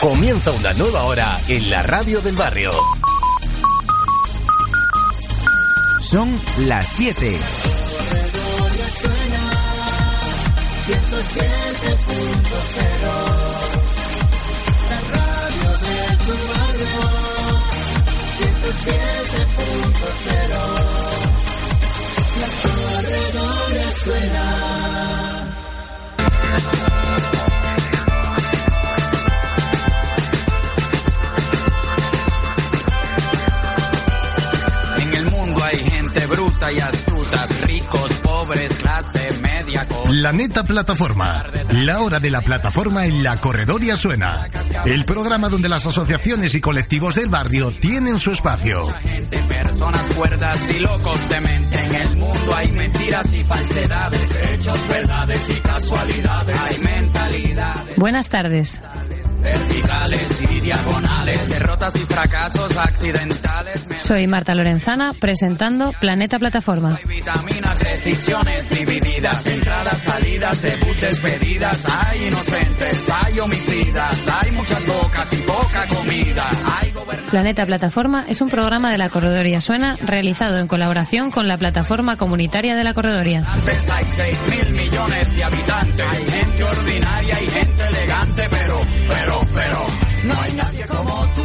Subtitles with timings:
[0.00, 2.72] Comienza una nueva hora en la radio del barrio.
[6.08, 7.36] Son las 7.
[10.88, 11.00] En
[36.68, 39.86] y astuta, ricos, pobres, clase media.
[40.04, 41.44] Planeta Plataforma.
[41.70, 44.48] La hora de la plataforma en la corredoria suena.
[44.84, 48.88] El programa donde las asociaciones y colectivos del barrio tienen su espacio.
[49.02, 51.84] Gente, personas cuerdas y locos de mente.
[51.86, 56.56] En el mundo hay mentiras y falsedades, hechos, verdades y casualidades.
[56.64, 58.80] Hay mentalidades Buenas tardes.
[59.40, 63.79] verticales y diagonales, derrotas y fracasos accidentales.
[63.96, 66.96] Soy Marta Lorenzana presentando Planeta Plataforma.
[66.96, 71.86] Hay vitaminas, decisiones divididas, entradas, salidas, debut, despedidas.
[71.88, 76.48] Hay inocentes, hay homicidas, hay muchas bocas y poca comida.
[76.80, 76.92] Hay.
[77.30, 82.16] Planeta Plataforma es un programa de la Corredoria Suena realizado en colaboración con la Plataforma
[82.16, 83.44] Comunitaria de la Corredoria.
[83.46, 86.06] Hay seis mil millones de habitantes.
[86.10, 89.86] Hay gente ordinaria y gente elegante, pero, pero, pero,
[90.24, 90.69] no hay tú.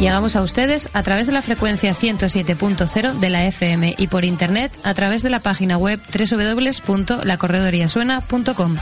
[0.00, 4.70] Llegamos a ustedes a través de la frecuencia 107.0 de la FM y por internet
[4.84, 8.76] a través de la página web www.lacorredoriasuena.com.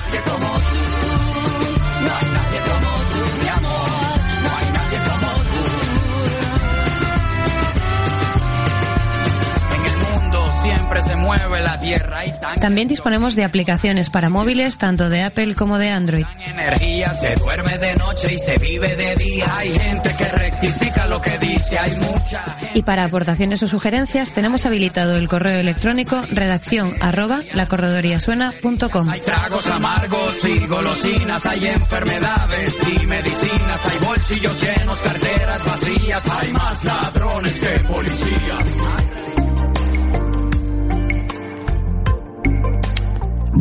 [11.36, 15.78] mueve la tierra y tan También disponemos de aplicaciones para móviles tanto de Apple como
[15.78, 16.26] de Android.
[16.46, 19.46] energía, se duerme de noche y se vive de día.
[19.56, 22.78] Hay gente que rectifica lo que dice, hay mucha gente.
[22.78, 29.08] Y para aportaciones o sugerencias tenemos habilitado el correo electrónico redacción arroba lacorredoriasuena.com.
[29.08, 36.52] Hay tragos amargos y golosinas, hay enfermedades y medicinas, hay bolsillos llenos, carteras vacías, hay
[36.52, 39.03] más ladrones que policías.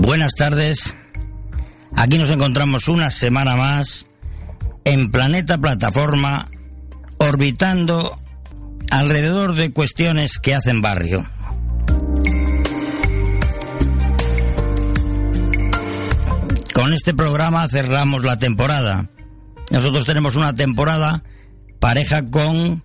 [0.04, 0.94] Buenas tardes.
[1.96, 4.06] Aquí nos encontramos una semana más
[4.84, 6.50] en Planeta Plataforma,
[7.20, 8.20] orbitando
[8.90, 11.26] alrededor de cuestiones que hacen barrio.
[16.74, 19.10] Con este programa cerramos la temporada.
[19.72, 21.24] Nosotros tenemos una temporada
[21.80, 22.84] pareja con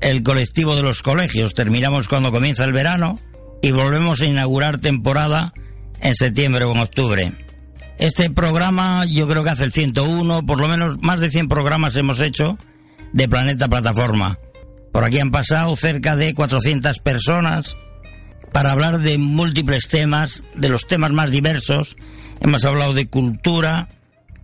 [0.00, 1.54] el colectivo de los colegios.
[1.54, 3.18] Terminamos cuando comienza el verano
[3.60, 5.52] y volvemos a inaugurar temporada
[6.00, 7.32] en septiembre o en octubre.
[7.98, 11.96] Este programa yo creo que hace el 101, por lo menos más de 100 programas
[11.96, 12.56] hemos hecho
[13.12, 14.38] de Planeta Plataforma.
[14.92, 17.76] Por aquí han pasado cerca de 400 personas
[18.52, 21.96] para hablar de múltiples temas, de los temas más diversos.
[22.40, 23.88] Hemos hablado de cultura,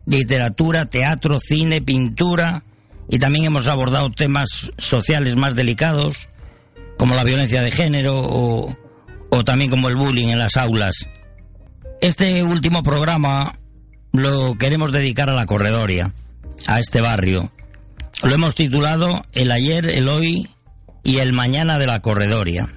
[0.05, 2.62] literatura, teatro, cine, pintura
[3.09, 6.28] y también hemos abordado temas sociales más delicados
[6.99, 8.77] como la violencia de género o,
[9.31, 11.09] o también como el bullying en las aulas.
[12.01, 13.59] Este último programa
[14.12, 16.12] lo queremos dedicar a la corredoria,
[16.67, 17.51] a este barrio.
[18.23, 20.51] Lo hemos titulado El ayer, el hoy
[21.03, 22.69] y el mañana de la corredoria.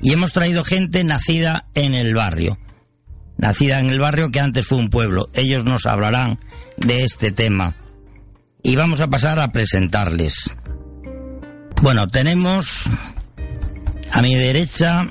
[0.00, 2.58] Y hemos traído gente nacida en el barrio.
[3.36, 5.28] Nacida en el barrio que antes fue un pueblo.
[5.34, 6.38] Ellos nos hablarán
[6.76, 7.76] de este tema.
[8.62, 10.50] Y vamos a pasar a presentarles.
[11.82, 12.88] Bueno, tenemos
[14.12, 15.06] a mi derecha,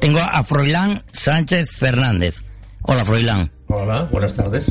[0.00, 2.42] tengo a Froilán Sánchez Fernández.
[2.82, 3.50] Hola, Froilán.
[3.68, 4.66] Hola, buenas tardes.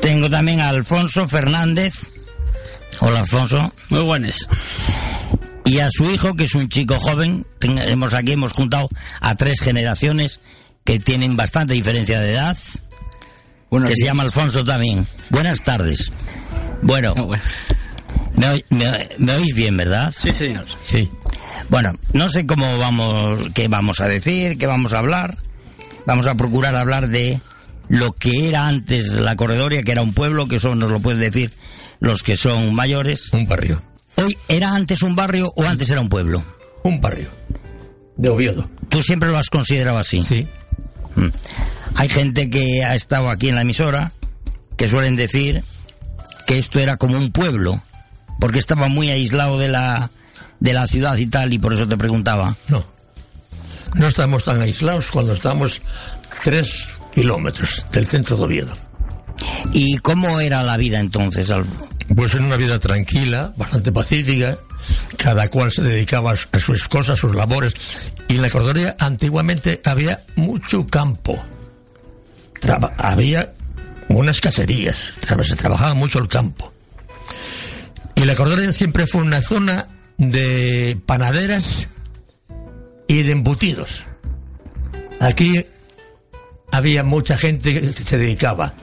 [0.00, 2.10] Tengo también a Alfonso Fernández.
[3.00, 3.72] Hola, Alfonso.
[3.90, 4.46] Muy buenas.
[5.64, 7.46] Y a su hijo, que es un chico joven.
[7.58, 8.88] Tenemos aquí, hemos juntado
[9.20, 10.40] a tres generaciones
[10.84, 12.56] que tienen bastante diferencia de edad.
[13.70, 15.06] que se llama Alfonso también.
[15.30, 16.12] Buenas tardes.
[16.82, 17.42] Bueno, Ah, bueno.
[18.36, 20.12] me, me- me oís bien, ¿verdad?
[20.16, 20.64] Sí, señor.
[20.82, 21.10] Sí.
[21.70, 25.38] Bueno, no sé cómo vamos, qué vamos a decir, qué vamos a hablar.
[26.06, 27.40] Vamos a procurar hablar de
[27.88, 31.20] lo que era antes la corredoria, que era un pueblo, que eso nos lo pueden
[31.20, 31.52] decir
[32.00, 33.32] los que son mayores.
[33.32, 33.82] Un barrio.
[34.16, 36.42] Hoy, ¿era antes un barrio o antes era un pueblo?
[36.82, 37.30] Un barrio.
[38.16, 38.68] De Oviedo.
[38.88, 40.22] ¿Tú siempre lo has considerado así?
[40.22, 40.46] Sí.
[41.16, 41.28] Mm.
[41.96, 44.12] Hay gente que ha estado aquí en la emisora
[44.76, 45.64] que suelen decir
[46.46, 47.82] que esto era como un pueblo,
[48.40, 50.10] porque estaba muy aislado de la,
[50.60, 52.56] de la ciudad y tal, y por eso te preguntaba.
[52.68, 52.84] No.
[53.94, 55.80] No estamos tan aislados cuando estamos
[56.42, 58.72] tres kilómetros del centro de Oviedo.
[59.72, 61.52] ¿Y cómo era la vida entonces?
[62.14, 64.58] Pues en una vida tranquila, bastante pacífica,
[65.16, 67.72] cada cual se dedicaba a sus cosas, a sus labores.
[68.28, 71.42] Y en la cordoría antiguamente había mucho campo.
[72.60, 73.52] Traba- había
[74.08, 76.72] unas caserías, traba- se trabajaba mucho el campo.
[78.16, 79.88] Y la cordoría siempre fue una zona
[80.18, 81.88] de panaderas
[83.06, 84.04] y de embutidos.
[85.20, 85.64] Aquí
[86.72, 88.74] había mucha gente que se dedicaba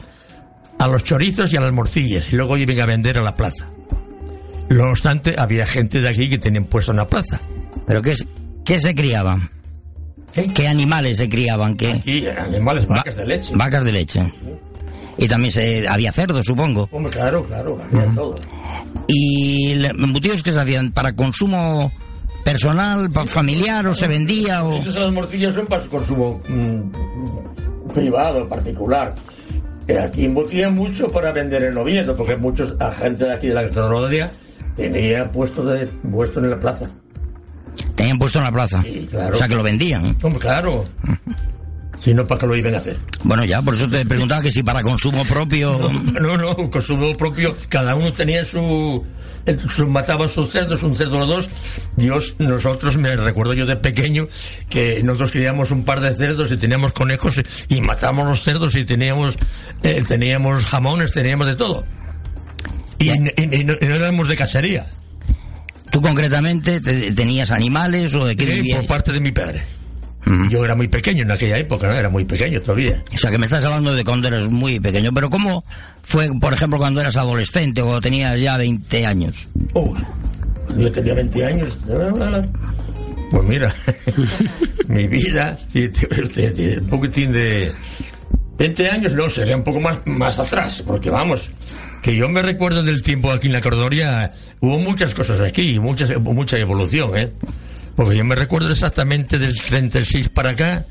[0.80, 3.68] a los chorizos y a las morcillas y luego iban a vender a la plaza.
[4.70, 7.40] No obstante, había gente de aquí que tenían puesto una plaza.
[7.86, 8.26] ¿Pero qué, es-
[8.64, 9.50] qué se criaban?
[10.56, 11.76] ¿Qué animales se criaban?
[11.76, 12.02] ¿Qué?
[12.06, 13.54] Y animales, vacas de leche.
[13.54, 14.32] Vacas de leche.
[15.18, 16.88] Y también se, había cerdos, supongo.
[16.92, 18.36] Hombre, claro, claro, había todo.
[19.08, 20.94] ¿Y embutidos que se hacían?
[20.94, 21.92] ¿Para consumo
[22.44, 24.64] personal, familiar o se vendía?
[24.64, 29.16] o Estas las morcillas son para su consumo mm, privado, particular.
[29.88, 33.56] Eh, aquí embutían mucho para vender en Oviedo, porque muchos la gente de aquí de
[33.56, 34.30] la gastronomía
[34.76, 36.90] tenía puesto, de, puesto en la plaza.
[37.96, 38.82] Tenían puesto en la plaza.
[38.84, 39.34] Sí, claro.
[39.34, 40.16] O sea que lo vendían.
[40.40, 40.86] Claro.
[42.04, 42.98] Si no, ¿para qué lo iban a hacer?
[43.24, 45.78] Bueno, ya, por eso te preguntaba que si para consumo propio...
[46.20, 47.56] No, no, consumo propio.
[47.70, 49.06] Cada uno tenía su,
[49.46, 51.48] eh, su mataba sus cerdos, un cerdo o dos.
[51.98, 54.28] Dios, nosotros, me recuerdo yo de pequeño,
[54.68, 57.40] que nosotros criamos un par de cerdos y teníamos conejos
[57.70, 59.38] y, matamos los cerdos y teníamos,
[59.84, 61.86] eh, teníamos jamones, teníamos de todo.
[62.98, 63.14] Y, y-
[63.60, 64.88] y no, y no éramos de cacería,
[65.92, 68.80] ¿Tú concretamente te- tenías animales o de qué vivías?
[68.80, 69.62] por parte de mi padre.
[70.50, 71.94] Yo era muy pequeño en aquella época, ¿no?
[71.94, 73.04] Era muy pequeño todavía.
[73.14, 75.12] O sea, que me estás hablando de cuando eras muy pequeño.
[75.14, 75.66] Pero ¿cómo
[76.04, 79.50] fue, por ejemplo, cuando eras adolescente o cuando tenías ya 20 años?
[79.74, 79.96] Oh,
[80.78, 81.80] yo tenía 20 años.
[83.32, 83.74] Pues mira,
[84.88, 87.72] mi vida, tiene un poquitín de...
[88.58, 91.50] 20 años no, sería un poco más, más atrás, porque vamos,
[92.04, 96.16] que yo me recuerdo del tiempo aquí en la Cordoria, hubo muchas cosas aquí, muchas,
[96.20, 97.32] mucha evolución, ¿eh?
[98.02, 100.86] Porque yo me recuerdo exactamente del 36 para acá.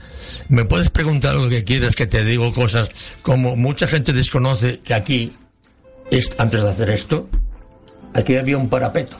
[0.49, 2.89] Me puedes preguntar lo que quieras, que te digo cosas
[3.23, 5.33] como mucha gente desconoce que aquí,
[6.13, 7.29] es- antes de hacer esto,
[8.15, 9.17] aquí había un parapeto.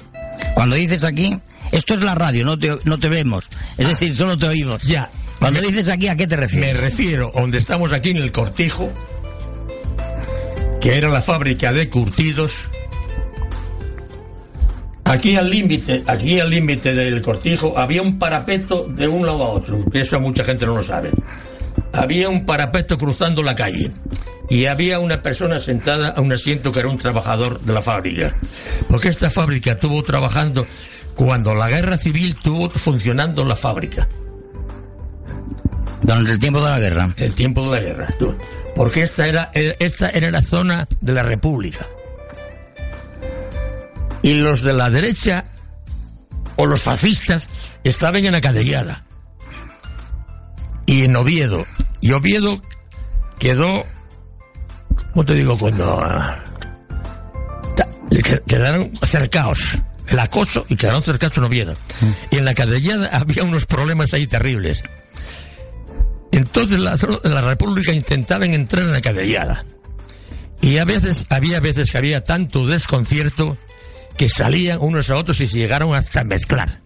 [0.55, 1.37] Cuando dices aquí,
[1.73, 3.49] esto es la radio, no te, no te vemos.
[3.77, 4.83] Es decir, solo te oímos.
[4.85, 5.11] Ya.
[5.41, 6.81] Cuando dices aquí, ¿a qué te Me refieres?
[6.81, 8.93] refiero donde estamos aquí en el Cortijo,
[10.81, 12.53] que era la fábrica de curtidos.
[15.11, 19.49] Aquí al límite, aquí al límite del Cortijo había un parapeto de un lado a
[19.49, 21.11] otro, que eso mucha gente no lo sabe.
[21.93, 23.91] Había un parapeto cruzando la calle
[24.49, 28.35] y había una persona sentada a un asiento que era un trabajador de la fábrica.
[28.89, 30.67] Porque esta fábrica estuvo trabajando
[31.17, 34.09] cuando la guerra civil tuvo funcionando la fábrica.
[36.03, 37.15] Durante el tiempo de la guerra.
[37.17, 38.15] el tiempo de la guerra.
[38.77, 41.87] Porque esta era- esta era la zona de la República.
[44.23, 45.47] Y los de la derecha,
[46.57, 47.49] o los fascistas,
[47.85, 49.07] estaban en Acadellada.
[50.87, 51.65] Y en Oviedo.
[52.01, 52.63] Y Oviedo
[53.39, 53.85] quedó,
[55.13, 55.57] ¿cómo te digo?
[55.57, 56.01] Cuando...
[56.03, 56.45] ah,
[58.47, 59.79] quedaron cercados.
[60.07, 61.75] El acoso y quedaron cercados en Oviedo.
[62.31, 64.83] Y en la Acadellada había unos problemas ahí terribles.
[66.33, 69.65] Entonces la, la República intentaban entrar en la cadellada.
[70.61, 73.57] Y a veces, había veces que había tanto desconcierto
[74.21, 76.83] que salían unos a otros y se llegaron hasta mezclar.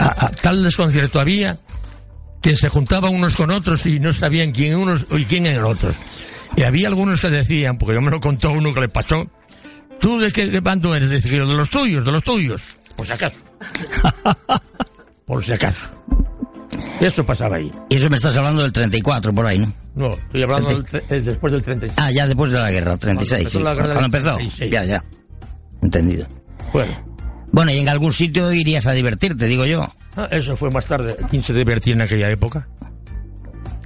[0.00, 1.56] A- a tal desconcierto había
[2.42, 5.94] que se juntaban unos con otros y no sabían quién unos y quién eran otros.
[6.56, 9.30] Y había algunos que decían, porque yo me lo contó uno que le pasó,
[10.00, 11.10] ¿tú de qué bando eres?
[11.10, 12.76] Decía, de los tuyos, de los tuyos.
[12.96, 13.36] Por si acaso.
[15.26, 15.86] Por si acaso.
[17.00, 17.70] Eso pasaba ahí.
[17.88, 19.72] Y eso me estás hablando del 34, por ahí, ¿no?
[19.94, 21.96] No, estoy hablando del tre- eh, después del 36.
[22.04, 23.42] Ah, ya después de la guerra, 36, sí.
[23.42, 24.34] empezó la guerra del Cuando empezó.
[24.36, 24.70] 36.
[24.72, 25.04] Ya, ya.
[25.86, 26.26] Entendido.
[26.72, 26.92] Bueno,
[27.52, 29.86] Bueno, y en algún sitio irías a divertirte, digo yo.
[30.16, 31.16] ah, eso fue más tarde.
[31.30, 32.68] ¿Quién se divertía en aquella época?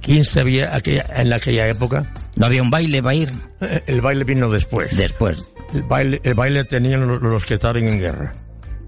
[0.01, 2.11] ¿Quién sabía aquella, en aquella época?
[2.35, 3.29] ¿No había un baile para ir?
[3.61, 4.97] Eh, El baile vino después.
[4.97, 5.47] Después.
[5.75, 8.33] El baile, el baile tenían los, los que estaban en guerra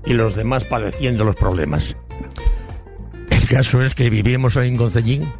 [0.05, 1.95] y los demás padeciendo los problemas.
[3.29, 5.31] El caso es que vivíamos ahí en Concellín.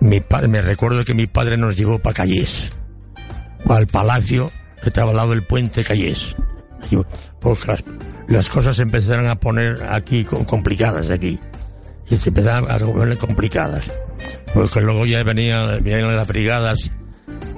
[0.00, 2.70] Mi padre, me recuerdo que mi padre nos llevó para Callés,
[3.68, 4.50] al palacio
[4.82, 6.36] que estaba al lado del puente Callés.
[6.90, 7.06] Digo,
[7.40, 7.84] Porque las,
[8.28, 11.38] las cosas se empezaron a poner aquí com- complicadas aquí.
[12.10, 13.84] Y se empezaron a poner complicadas.
[14.54, 16.90] Porque luego ya venían, venían las brigadas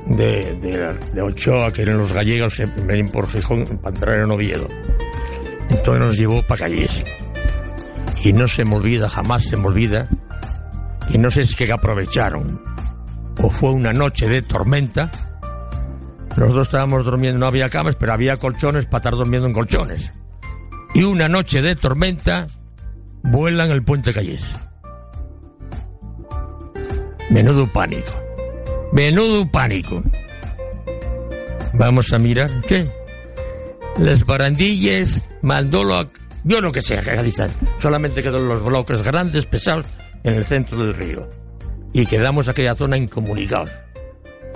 [0.07, 4.31] de, de, de Ochoa, que eran los gallegos que venían por Gijón para entrar en
[4.31, 4.67] Oviedo.
[5.71, 7.05] Entonces nos llevó para Callés.
[8.25, 10.09] Y no se me olvida, jamás se me olvida,
[11.09, 12.61] y no sé si es que aprovecharon,
[13.43, 15.11] o fue una noche de tormenta,
[16.37, 20.13] Nosotros estábamos durmiendo, no había camas, pero había colchones para estar durmiendo en colchones.
[20.95, 22.47] Y una noche de tormenta
[23.23, 24.43] vuelan el puente Callés.
[27.31, 28.13] Menudo pánico.
[28.93, 30.03] Menudo pánico.
[31.75, 32.51] Vamos a mirar.
[32.63, 32.91] ¿Qué?
[33.99, 36.11] Las barandillas, mandolo,
[36.45, 37.49] yo no que sé, dicen.
[37.79, 39.87] Solamente quedan los bloques grandes, pesados,
[40.25, 41.29] en el centro del río.
[41.93, 43.71] Y quedamos aquella zona incomunicados.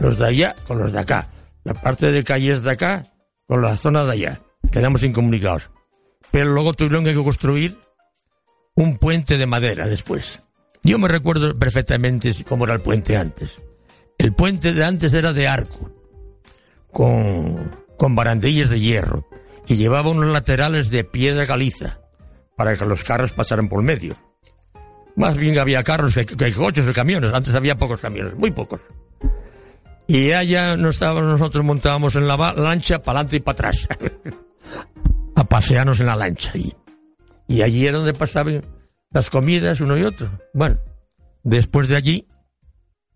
[0.01, 1.29] Los de allá con los de acá.
[1.65, 3.05] La parte de calles de acá
[3.47, 4.41] con la zona de allá.
[4.71, 5.71] Quedamos incomunicados.
[6.31, 7.79] Pero luego tuvieron que construir
[8.75, 10.41] un puente de madera después.
[10.83, 13.63] Yo me recuerdo perfectamente cómo era el puente antes.
[14.19, 15.91] El puente de antes era de arco,
[16.93, 19.27] con, con barandillas de hierro,
[19.67, 22.01] y llevaba unos laterales de piedra caliza,
[22.57, 24.17] para que los carros pasaran por medio.
[25.17, 27.33] Más bien había carros que, que coches y camiones.
[27.33, 28.81] Antes había pocos camiones, muy pocos.
[30.07, 33.89] Y allá no estábamos, nosotros montábamos en la lancha para adelante y para atrás.
[35.37, 36.53] a pasearnos en la lancha.
[36.55, 36.75] Y,
[37.49, 38.63] y allí era donde pasaban
[39.11, 40.31] las comidas uno y otro.
[40.53, 40.77] Bueno,
[41.43, 42.29] después de allí,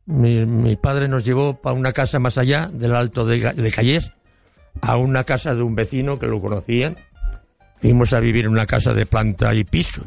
[0.06, 4.02] mi, padre nos llevó para una casa más allá del Alto de, de
[4.80, 6.96] a una casa de un vecino que lo conocían.
[7.80, 10.04] Fuimos a vivir en una casa de planta y piso.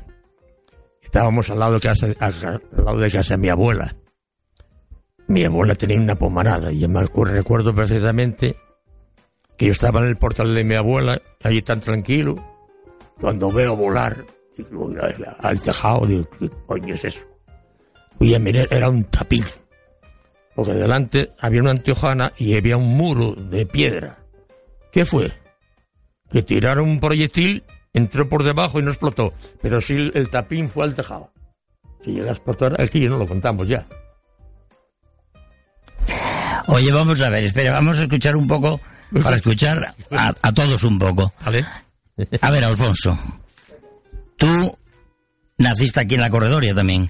[1.02, 3.96] Estábamos al lado de casa, al lado de casa de mi abuela.
[5.32, 8.58] Mi abuela tenía una pomarada y me recuerdo perfectamente
[9.56, 12.36] que yo estaba en el portal de mi abuela, allí tan tranquilo,
[13.18, 14.26] cuando veo volar
[15.40, 17.22] al tejado, digo, ¿qué coño es eso?
[18.20, 19.58] Y a mirar, era un tapiz.
[20.54, 24.26] Porque delante había una anteojana y había un muro de piedra.
[24.92, 25.32] ¿Qué fue?
[26.30, 29.32] Que tiraron un proyectil, entró por debajo y no explotó.
[29.62, 31.32] Pero sí el tapín fue al tejado.
[32.04, 33.88] Si llega a explotar, aquí no lo contamos ya.
[36.68, 38.80] Oye, vamos a ver, espera, vamos a escuchar un poco,
[39.22, 41.34] para escuchar a, a todos un poco.
[41.44, 41.66] ¿Vale?
[42.42, 43.18] A ver, Alfonso,
[44.38, 44.78] tú
[45.58, 47.10] naciste aquí en la corredoria también.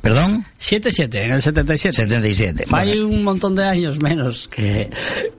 [0.00, 0.44] ¿Perdón?
[0.60, 1.96] 7-7, en el 77.
[1.96, 2.64] 77.
[2.70, 4.88] Hay un montón de años menos que,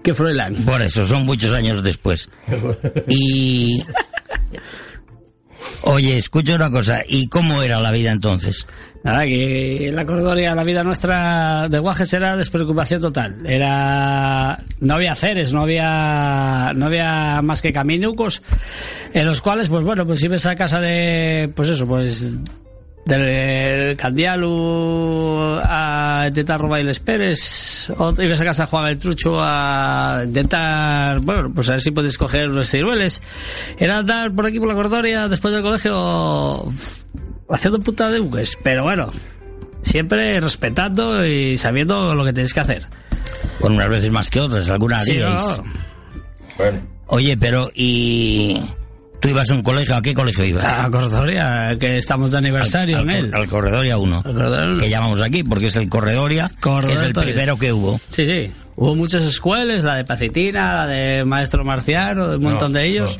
[0.04, 0.66] que Froilán.
[0.66, 2.30] Por eso, son muchos años después.
[3.08, 3.84] Y...
[5.84, 8.66] Oye, escucha una cosa, ¿y cómo era la vida entonces?
[9.04, 13.38] Nada, que la corredoria la vida nuestra de Guajes era despreocupación total.
[13.46, 18.42] Era no había ceres, no había no había más que caminucos
[19.14, 22.38] en los cuales pues bueno, pues ibas a casa de pues eso, pues
[23.06, 29.40] del Candialu a intentar robar les Pérez, o ibas a casa a jugar el trucho
[29.40, 33.22] a intentar, bueno, pues a ver si puedes coger unos cirueles.
[33.78, 36.72] Era andar por aquí por la corredoria después del colegio
[37.50, 39.12] haciendo puta de buques, pero bueno,
[39.82, 42.86] siempre respetando y sabiendo lo que tienes que hacer.
[43.60, 45.44] Bueno, unas veces más que otras, algunas Sí, haríais.
[45.44, 45.64] no.
[46.58, 46.80] Bueno.
[47.08, 48.62] Oye, pero ¿y
[49.20, 49.96] tú ibas a un colegio?
[49.96, 50.64] ¿A qué colegio ibas?
[50.66, 53.32] A corredoria, que estamos de aniversario al, en él.
[53.34, 54.18] al Corredoria 1.
[54.18, 54.80] Al Corredoria uno.
[54.82, 58.00] Que llamamos aquí, porque es el Corredoria, que es el primero que hubo.
[58.10, 58.54] Sí, sí.
[58.76, 63.20] Hubo muchas escuelas, la de Pacitina, la de Maestro Marciano, un montón de ellos.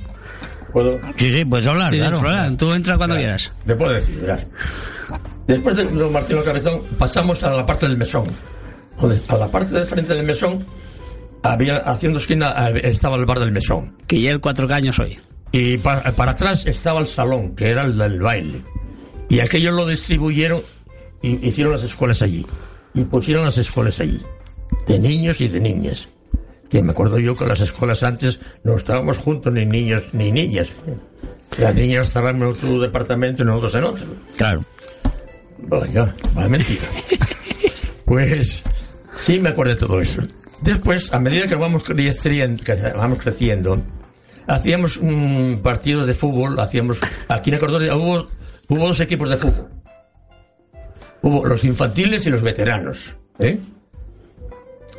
[0.72, 1.00] ¿Puedo?
[1.16, 2.56] Sí, sí, puedes hablar, Sí, claro.
[2.58, 3.52] Tú entra cuando quieras.
[3.66, 4.46] Te puedo decir, verás.
[5.48, 8.24] Después de los Martino Cabezón, pasamos a la parte del mesón.
[9.00, 10.66] Donde, a la parte del frente del mesón,
[11.42, 13.96] había, haciendo esquina, estaba el bar del mesón.
[14.06, 15.18] Que ya el cuatro caños hoy.
[15.52, 18.62] Y pa- para atrás estaba el salón, que era el del baile.
[19.30, 20.62] Y aquellos lo distribuyeron
[21.22, 22.46] y hicieron las escuelas allí.
[22.94, 24.22] Y pusieron las escuelas allí.
[24.88, 26.08] De niños y de niñas.
[26.70, 30.70] Que me acuerdo yo que las escuelas antes no estábamos juntos ni niños ni niñas.
[31.58, 34.08] Las niñas estaban en otro departamento y nosotros en otro.
[34.38, 34.62] Claro.
[35.58, 36.84] Vaya, vaya mentira.
[38.06, 38.64] pues
[39.16, 40.22] sí me acuerdo de todo eso.
[40.62, 43.82] Después, a medida que vamos creciendo, que vamos creciendo
[44.50, 48.28] hacíamos un partido de fútbol, hacíamos aquí en Cordoba hubo,
[48.68, 49.70] hubo dos equipos de fútbol.
[51.22, 53.16] Hubo los infantiles y los veteranos.
[53.40, 53.60] ¿eh?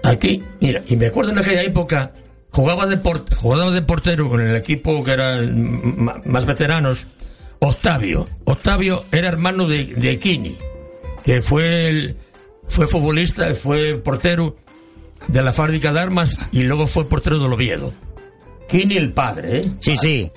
[0.02, 2.12] Aquí, mira, y me acuerdo en aquella época,
[2.50, 2.99] jugaba de,
[3.37, 7.07] jugaba de portero en el equipo que eran m- más veteranos,
[7.59, 8.26] Octavio.
[8.45, 10.57] Octavio era hermano de, de Kini,
[11.25, 12.16] que fue, el-
[12.69, 14.57] fue futbolista, fue portero
[15.28, 17.92] de la fábrica de armas y luego fue portero del Oviedo.
[18.69, 19.71] Kini el padre, ¿eh?
[19.80, 20.30] Sí, sí.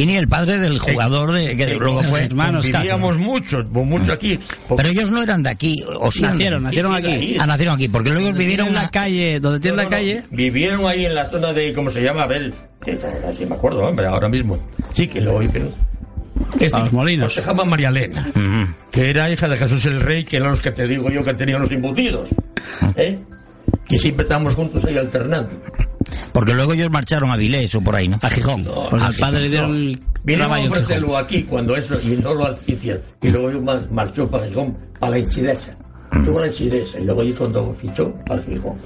[0.00, 2.24] Kini, el padre del jugador de, que Eh, luego fue.
[2.24, 4.38] hermanos Vivíamos mucho, mucho aquí.
[4.66, 6.22] porque- Pero ellos no eran de aquí, o sí.
[6.22, 7.36] Nacieron, nacieron sí, aquí.
[7.38, 9.90] Ah, nacieron aquí, porque luego vivieron en la una- calle, donde tiene No, la no,
[9.90, 9.96] no.
[9.96, 10.22] calle.
[10.30, 12.22] Vivieron ahí en la zona de, ¿cómo se llama?
[12.22, 12.50] A ver,
[12.82, 12.98] que-
[13.36, 14.58] sí me acuerdo, hombre, ahora mismo.
[14.94, 15.70] Sí, que luego vivieron.
[16.58, 17.34] Es A los Molinos.
[17.34, 18.32] Se llama María Elena,
[18.90, 21.34] que era hija de Jesús el Rey, que eran los que te digo yo que
[21.34, 22.30] tenían los embutidos.
[22.96, 23.18] ¿Eh?
[23.86, 25.50] que siempre estábamos juntos ahí alternando.
[26.32, 28.18] Porque luego ellos marcharon a Vilés o por ahí, ¿no?
[28.22, 28.66] A Gijón.
[28.68, 30.72] a al padre le dieron el Vinieron a Gijón.
[30.72, 33.02] ofrecerlo aquí cuando eso, y no lo hicieron.
[33.22, 35.76] Y luego marchó para Gijón, para la incidesa.
[36.24, 38.76] Tuvo la incidesa, y luego allí cuando fichó para Gijón.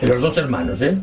[0.00, 0.96] De los dos hermanos, ¿eh?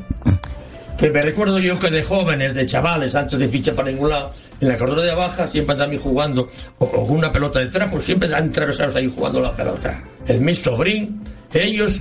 [0.97, 4.31] Que me recuerdo yo que de jóvenes, de chavales, antes de fichar para ningún lado,
[4.61, 8.33] en la cordura de abajo siempre también jugando, o con una pelota de trapo, siempre
[8.33, 10.01] han atravesados ahí jugando la pelota.
[10.25, 11.21] El mi sobrín,
[11.53, 11.99] ellos,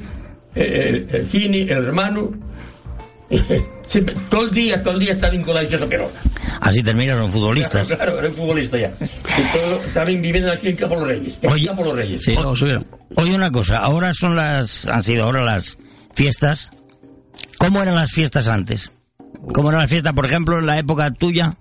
[0.55, 2.31] eh, el, el Gini, el hermano,
[3.87, 6.21] siempre, todo el día, todo el día estaban con la dichosa pelota.
[6.61, 7.89] Así terminaron futbolistas.
[7.89, 8.93] Claro, era un futbolista ya.
[9.93, 11.39] También viviendo aquí en Campo Los Reyes.
[11.43, 12.23] En Oye, Los Reyes.
[12.25, 12.87] Sí, subieron.
[13.17, 15.79] Oye una cosa, ahora son las, han sido ahora las
[16.15, 16.71] fiestas.
[17.59, 18.93] ¿Cómo eran las fiestas antes?
[19.53, 21.55] ¿Cómo eran las fiestas, por ejemplo, en la época tuya?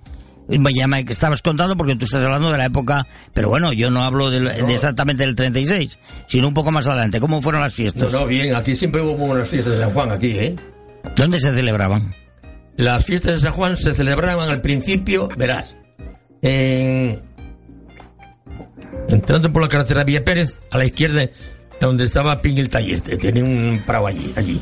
[0.49, 4.03] Ya me estabas contando porque tú estás hablando de la época, pero bueno, yo no
[4.03, 7.19] hablo del- de exactamente del 36, sino un poco más adelante.
[7.21, 8.11] ¿Cómo fueron las No, fiestas?
[8.11, 10.55] no, bien, aquí siempre hubo buenas fiestas de San Juan, aquí, ¿eh?
[11.15, 12.13] ¿Dónde se celebraban?
[12.77, 15.75] Las fiestas de San Juan se celebraban al principio, verás,
[16.41, 17.21] en...
[19.07, 21.29] Entrando por la carretera Villa Pérez, a la izquierda,
[21.79, 24.61] donde estaba Ping el taller, tenía un prado allí, allí.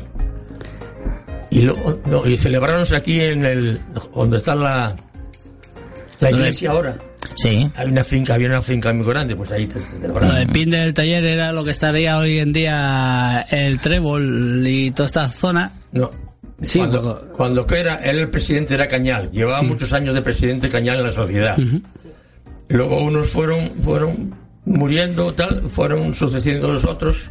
[1.50, 3.80] Y, luego, no, y celebraronse aquí en el...
[4.14, 4.96] donde está la...
[6.20, 6.96] La iglesia ahora.
[7.36, 7.68] Sí.
[7.74, 10.34] Hay una finca, había una finca muy grande, pues ahí se Lo celebraron.
[10.36, 15.06] del pin del taller era lo que estaría hoy en día el trébol y toda
[15.06, 15.72] esta zona.
[15.90, 16.10] No.
[16.62, 19.30] Sí, cuando, cuando que era, él el presidente era Cañal.
[19.30, 21.58] Llevaba muchos años de presidente Cañal en la sociedad.
[22.68, 27.24] Luego unos fueron, fueron muriendo, tal, fueron sucediendo los otros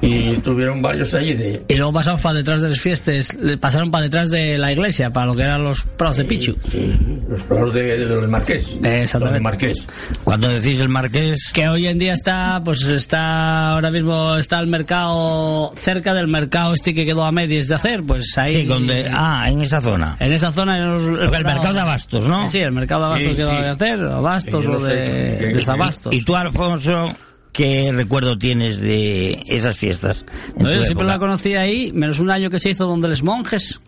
[0.00, 1.64] y tuvieron varios ahí de...
[1.68, 5.26] Y luego pasaron para detrás de las fiestas, pasaron para detrás de la iglesia, para
[5.26, 6.56] lo que eran los prados de Pichu.
[6.70, 6.94] Sí,
[7.28, 8.66] los pueblos de, de- del Marqués.
[8.82, 9.18] Exactamente.
[9.18, 9.86] Los de Marqués.
[10.24, 14.66] Cuando decís el marqués, Que hoy en día está, pues está, ahora mismo está el
[14.68, 18.52] mercado, cerca del mercado este que quedó a medias de hacer, pues ahí.
[18.60, 20.16] sí, donde, ah, en esa zona.
[20.20, 20.76] En esa zona.
[20.78, 22.48] en los- que el mercado de abastos, ¿no?
[22.48, 23.62] Sí, el mercado de abastos Sí, quedó sí.
[23.62, 26.14] de hacer, abastos o de qué- desabastos.
[26.14, 27.14] Y tú, Alfonso,
[27.58, 30.24] ¿qué recuerdo tienes de esas fiestas?
[30.56, 33.80] No, yo siempre la conocí ahí, menos un año que se hizo donde los monjes,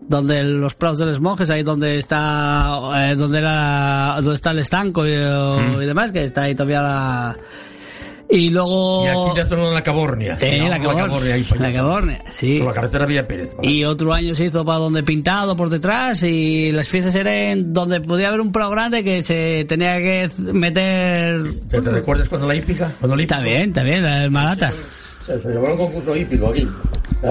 [0.00, 4.60] donde los prados de los monjes, ahí donde está, eh, donde era, donde está el
[4.60, 5.82] estanco y, Mm.
[5.82, 7.36] y demás, que está ahí todavía la.
[8.30, 9.04] Y luego.
[9.04, 10.36] Y aquí ya zona de la Cabornia.
[10.40, 11.72] Eh, No, la Cabornia, ahí la.
[11.72, 12.58] Cabornia, sí.
[12.58, 13.50] Por la carretera Villa Pérez.
[13.62, 18.00] Y otro año se hizo para donde pintado por detrás y las fiestas eran donde
[18.02, 21.60] podía haber un prado grande que se tenía que meter.
[21.68, 22.92] ¿Te, te recuerdas cuando la hípica?
[23.00, 23.36] Cuando la hípica?
[23.36, 24.72] Está bien, está bien, la Malata.
[25.26, 26.66] Se celebró un concurso hípico aquí.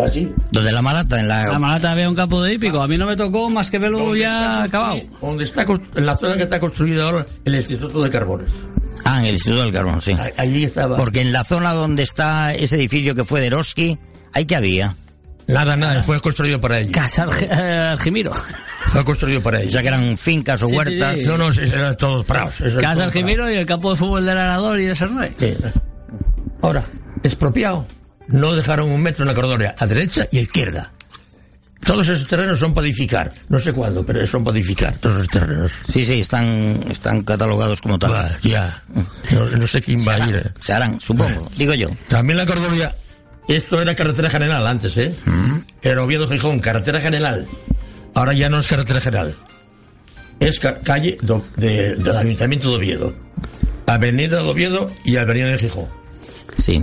[0.05, 0.31] Así.
[0.51, 1.47] Donde la malata, en la...
[1.47, 2.81] La Malata había un campo de hípico.
[2.81, 5.01] A mí no me tocó más que verlo ¿Dónde ya está acabado.
[5.21, 8.51] Donde está, constru- en la zona que está construida ahora el Instituto de Carbones.
[9.09, 10.15] Ah, en el Instituto del Carbón, sí.
[10.37, 10.97] Allí estaba.
[10.97, 13.97] Porque en la zona donde está ese edificio que fue de Eroski,
[14.33, 14.95] ¿ahí que había?
[15.47, 16.91] Nada, nada, fue construido para ellos.
[16.91, 18.31] Casa eh, Aljimiro.
[18.87, 19.73] Fue construido para O ellos.
[19.73, 21.19] sea, que eran fincas o Sí, huertas.
[21.19, 21.25] sí.
[21.25, 22.59] No, no, sí, eran todos prados.
[22.61, 24.95] eran Casa Aljimiro y el campo de fútbol del Arador y de.
[24.95, 25.05] Sí.
[26.61, 26.87] Ahora,
[27.23, 27.85] expropiado.
[28.27, 30.91] No dejaron un metro en la cordonia, a derecha y a izquierda.
[31.85, 33.31] Todos esos terrenos son para edificar.
[33.49, 35.71] No sé cuándo, pero son para edificar, todos esos terrenos.
[35.87, 38.11] Sí, sí, están, están catalogados como tal.
[38.11, 38.83] Va, ya.
[39.31, 40.35] No, no sé quién va a ir.
[40.35, 40.49] eh.
[40.59, 41.89] Se harán, supongo, digo yo.
[42.07, 42.93] También la Cordonia,
[43.47, 45.15] esto era carretera general antes, ¿eh?
[45.81, 47.45] Era Oviedo Gijón, carretera general.
[48.15, 49.35] Ahora ya no es carretera general.
[50.39, 53.15] Es ca- calle do- de- del Ayuntamiento de Oviedo.
[53.85, 55.87] Avenida de Oviedo y Avenida de Gijón.
[56.57, 56.81] Sí.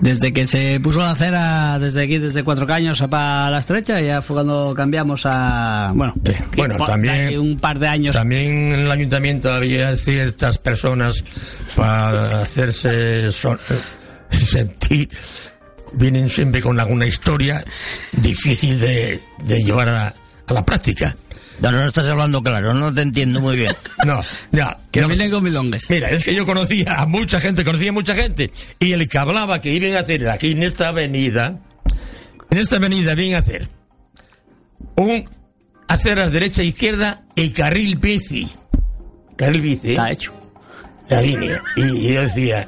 [0.00, 4.00] Desde que se puso la acera, desde aquí, desde Cuatro Caños a para la estrecha,
[4.00, 5.92] ya fue cuando cambiamos a.
[5.94, 8.14] Bueno, Eh, bueno, también- un par de años.
[8.16, 11.22] También en el ayuntamiento había ciertas personas
[11.74, 13.58] para hacerse son-
[14.30, 15.08] sentir,
[15.92, 17.64] vienen siempre con alguna historia
[18.12, 20.14] difícil de, de llevar a,
[20.46, 21.14] a la práctica.
[21.60, 23.74] No, no estás hablando claro, no te entiendo muy bien.
[24.06, 24.76] No, ya.
[24.90, 25.88] que no- vienen con milongues.
[25.90, 29.18] Mira, es que yo conocía a mucha gente, conocía a mucha gente, y el que
[29.18, 31.58] hablaba que iban a hacer aquí en esta avenida,
[32.50, 33.68] en esta avenida vienen a hacer
[34.96, 35.28] un
[35.88, 38.48] aceras derecha e izquierda y carril bici.
[39.36, 39.90] Carril bici.
[39.90, 40.32] Está hecho.
[41.08, 41.62] la línea.
[41.76, 42.66] Y, yo decía,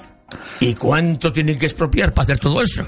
[0.60, 2.86] ¿y cuánto tienen que expropiar para hacer todo eso?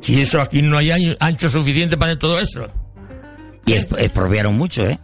[0.00, 2.70] Si eso aquí no hay ancho suficiente para hacer todo eso.
[3.66, 4.98] Y expropiaron mucho, ¿eh?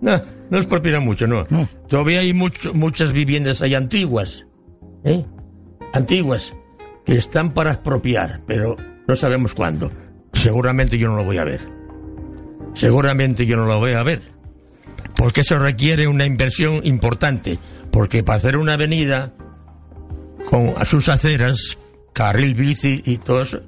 [0.00, 1.44] No, no expropiaron mucho, no.
[1.50, 1.68] No.
[1.88, 4.46] Todavía hay mucho- muchas viviendas ahí antiguas,
[5.04, 5.24] ¿eh?
[5.92, 6.52] Antiguas,
[7.04, 9.90] que están para expropiar, pero no sabemos cuándo.
[10.32, 11.60] Seguramente yo no lo voy a ver.
[12.74, 14.20] Seguramente yo no lo voy a ver.
[15.16, 17.58] Porque eso requiere una inversión importante.
[17.90, 19.32] Porque para hacer una avenida
[20.48, 21.76] con sus aceras,
[22.12, 23.60] carril bici y todo eso,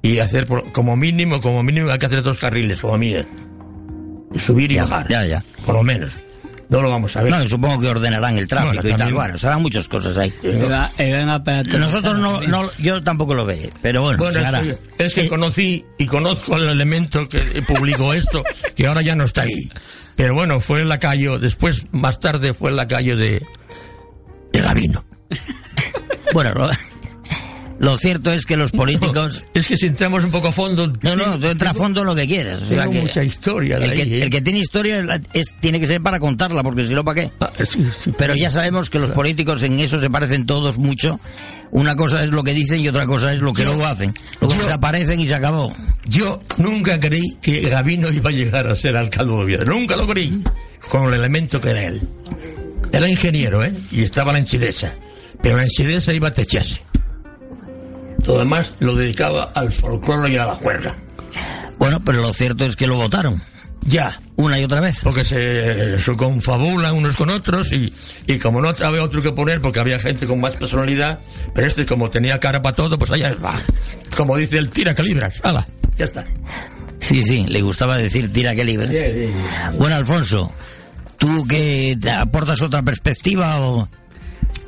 [0.00, 3.26] y hacer por- como mínimo, como mínimo hay que hacer dos carriles, como mide.
[4.38, 5.08] Subir y Ya, bajar.
[5.08, 5.44] ya, ya.
[5.64, 6.12] Por lo menos.
[6.70, 7.30] No lo vamos a ver.
[7.30, 9.12] No, supongo que ordenarán el tráfico Bueno, y tal.
[9.14, 10.32] Bueno, serán muchas cosas ahí.
[11.78, 14.62] Nosotros no, no, yo tampoco lo veré, pero bueno, Bueno, se es hará.
[14.62, 18.42] que, es que Eh, conocí y conozco el elemento que publicó esto,
[18.74, 19.70] que ahora ya no está ahí.
[20.16, 23.42] Pero bueno, fue el lacayo, después, más tarde, fue el lacayo de,
[24.52, 25.04] de Gavino.
[26.32, 26.70] Bueno, lo,
[27.78, 29.44] lo cierto es que los políticos...
[29.54, 30.92] Es que si entramos un poco a fondo...
[31.02, 32.62] No, no, tú entra a fondo lo que quieres.
[32.62, 34.22] o sea Tengo que mucha historia de el, que, ahí, ¿eh?
[34.22, 37.30] el que tiene historia es tiene que ser para contarla, porque si no, ¿para qué?
[37.40, 38.12] Ah, sí, sí.
[38.16, 41.18] Pero ya sabemos que los políticos en eso se parecen todos mucho.
[41.70, 44.14] Una cosa es lo que dicen y otra cosa es lo que Yo- luego hacen.
[44.40, 45.74] Luego desaparecen y se acabó.
[46.06, 49.64] Yo nunca creí que Gavino iba a llegar a ser alcalde de Oviedo.
[49.64, 50.40] Nunca lo creí.
[50.88, 52.02] Con el elemento que era él.
[52.92, 53.72] Era ingeniero, ¿eh?
[53.90, 54.92] Y estaba la enchidesa.
[55.42, 56.80] Pero la enchidesa iba a techarse.
[58.24, 60.96] Todo demás lo dedicaba al folclore y a la juerga.
[61.78, 63.40] Bueno, pero lo cierto es que lo votaron.
[63.86, 64.18] Ya.
[64.36, 64.98] Una y otra vez.
[65.02, 67.92] Porque se, se confabulan unos con otros y,
[68.26, 71.20] y como no había otro que poner porque había gente con más personalidad,
[71.54, 73.60] pero este como tenía cara para todo, pues allá va.
[74.16, 75.34] Como dice el tira calibras.
[75.42, 75.66] ¡Hala!
[75.96, 76.24] Ya está.
[76.98, 79.30] Sí, sí, le gustaba decir tira que libre.
[79.78, 80.50] Bueno, Alfonso,
[81.18, 83.88] ¿tú que aportas otra perspectiva o...?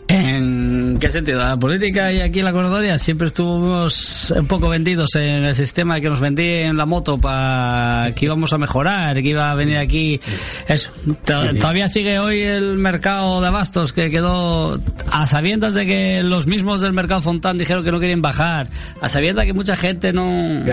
[0.09, 1.41] ¿En qué sentido?
[1.41, 6.01] La política y aquí en la Cordoria siempre estuvimos un poco vendidos en el sistema
[6.01, 10.21] que nos vendían la moto para que íbamos a mejorar, que iba a venir aquí.
[10.69, 10.91] Eso.
[11.25, 16.47] To- Todavía sigue hoy el mercado de abastos que quedó a sabiendas de que los
[16.47, 18.69] mismos del mercado Fontán dijeron que no querían bajar,
[19.01, 20.65] a sabiendas que mucha gente no.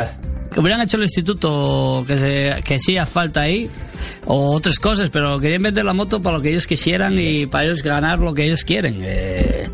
[0.52, 3.68] Que hubieran hecho el instituto que, se, que sí hace falta ahí,
[4.26, 7.66] o otras cosas, pero querían vender la moto para lo que ellos quisieran y para
[7.66, 9.00] ellos ganar lo que ellos quieren.
[9.02, 9.70] Eh,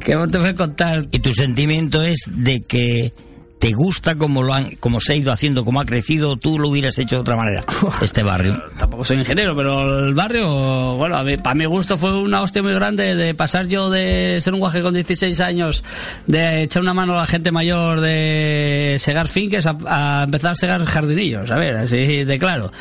[0.00, 1.06] ¿Qué te voy a contar?
[1.10, 3.12] Y tu sentimiento es de que
[3.62, 6.68] te gusta como lo han, como se ha ido haciendo, como ha crecido, tú lo
[6.68, 7.64] hubieras hecho de otra manera,
[8.02, 8.60] este barrio.
[8.76, 12.60] Tampoco soy ingeniero, pero el barrio, bueno, a mí- para mi gusto fue una hostia
[12.60, 15.84] muy grande de pasar yo de ser un guaje con 16 años,
[16.26, 20.54] de echar una mano a la gente mayor, de segar finques, a, a empezar a
[20.56, 22.72] segar jardinillos, a ver, así de claro.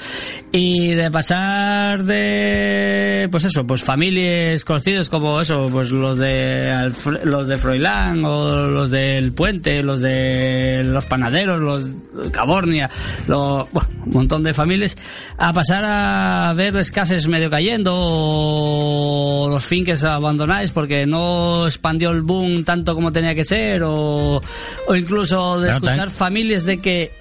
[0.52, 6.92] Y de pasar de, pues eso, pues familias conocidos como eso, pues los de
[7.24, 12.90] los de Froilán o los del Puente, los de los panaderos, los Cabornia,
[13.28, 14.98] lo- bueno, un montón de familias,
[15.38, 22.12] a pasar a ver las casas medio cayendo o los finques abandonados porque no expandió
[22.12, 24.42] el boom tanto como tenía que ser o,
[24.88, 27.12] o incluso de escuchar familias de que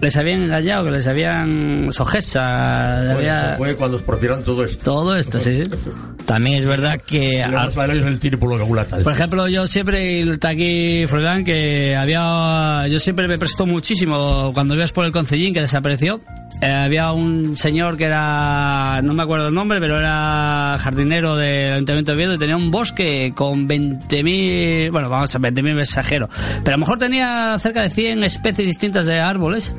[0.00, 4.82] les habían engañado, que les habían sojesa, Bueno, había- eso fue cuando expropieron todo esto.
[4.84, 5.64] todo esto, sí, sí.
[6.30, 7.44] También es verdad que...
[7.44, 12.86] Y los salarios del tiro por ejemplo, yo siempre, y está aquí Froilán, que había,
[12.86, 16.20] yo siempre me prestó muchísimo cuando ibas por el Concellín, que desapareció.
[16.62, 21.72] eh, había un señor que era, no me acuerdo el nombre, pero era jardinero del
[21.72, 26.28] Ayuntamiento de Oviedo y tenía un bosque con 20.000, bueno, vamos a 20.000 me exagero,
[26.62, 29.74] pero a lo mejor tenía cerca de 100 especies distintas de árboles.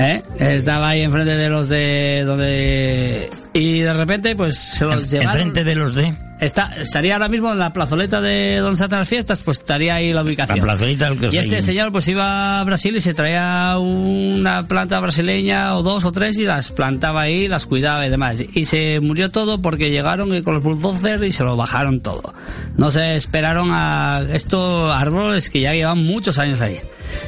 [0.00, 0.22] ¿Eh?
[0.38, 5.32] Estaba ahí enfrente de los de donde y de repente pues se los llevaron.
[5.34, 6.14] Enfrente de los de...
[6.40, 10.22] Está, estaría ahora mismo en la plazoleta de hacen las fiestas, pues estaría ahí la
[10.22, 10.58] ubicación.
[10.58, 14.98] La plazoleta del y este señor pues iba a Brasil y se traía una planta
[15.00, 18.38] brasileña o dos o tres y las plantaba ahí, las cuidaba y demás.
[18.54, 22.32] Y se murió todo porque llegaron y con los bulldozers y se lo bajaron todo.
[22.78, 26.78] No se esperaron a estos árboles que ya llevan muchos años ahí.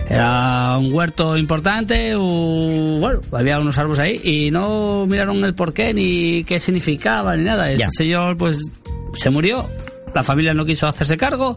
[0.08, 5.92] Era un huerto importante, u- bueno, había unos árboles ahí y no miraron el porqué
[5.94, 7.70] ni qué significaba ni nada.
[7.70, 8.58] Ese señor pues
[9.14, 9.68] se murió,
[10.14, 11.56] la familia no quiso hacerse cargo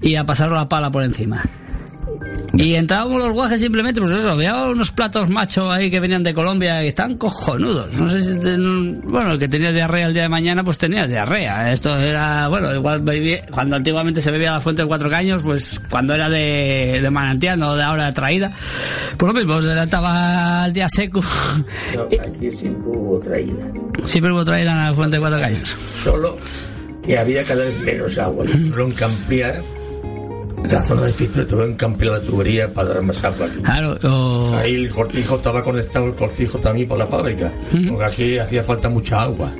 [0.00, 1.42] y a pasar la pala por encima.
[2.54, 6.32] Y entrábamos los guajes simplemente, pues eso, había unos platos machos ahí que venían de
[6.34, 7.92] Colombia y están cojonudos.
[7.92, 11.06] No sé si, ten- bueno, el que tenía diarrea el día de mañana, pues tenía
[11.06, 11.70] diarrea.
[11.72, 15.80] Esto era, bueno, igual bebí- cuando antiguamente se bebía la fuente de cuatro caños, pues
[15.90, 18.50] cuando era de, de manantial, no de ahora de traída,
[19.16, 21.20] pues lo mismo, se levantaba el día seco.
[22.20, 23.64] Aquí siempre hubo traída.
[24.04, 25.76] Siempre hubo traída en la fuente de cuatro caños.
[26.02, 26.36] Solo
[27.04, 28.44] que había cada vez menos agua.
[28.96, 29.62] Que ampliar
[30.70, 33.48] la zona de filtro, tuvieron que ampliar la tubería para dar más agua.
[33.62, 37.52] Claro, o- Ahí el cortijo estaba conectado el cortijo también por la fábrica,
[37.88, 39.52] porque aquí hacía falta mucha agua.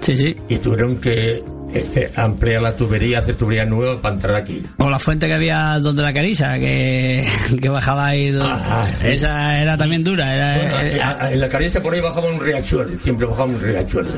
[0.00, 0.36] sí, sí.
[0.48, 1.42] Y tuvieron que
[1.74, 4.62] eh, eh, ampliar la tubería, hacer tubería nueva para entrar aquí.
[4.78, 7.26] O la fuente que había donde la carisa, que,
[7.60, 8.36] que bajaba ahí.
[8.40, 9.06] Ah, sí.
[9.08, 10.34] esa era también dura.
[10.34, 13.60] Era, Bueno, eh, a- en la carissa por ahí bajaba un riachuelo, siempre bajaba un
[13.60, 14.10] riachuelo.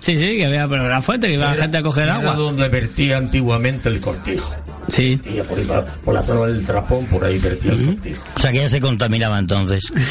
[0.00, 2.34] Sí, sí, que había, pero era fuente, que iba la gente a coger era agua.
[2.34, 4.54] donde vertía antiguamente el cortijo.
[4.90, 5.20] Sí.
[5.24, 8.22] Y por, ahí, va- por la zona del trapón, por ahí vertía el cortijo.
[8.36, 9.84] O sea que ya se contaminaba entonces.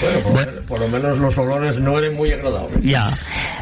[0.00, 2.80] Bueno, por, por lo menos los olores no eran muy agradables.
[2.82, 3.12] ya.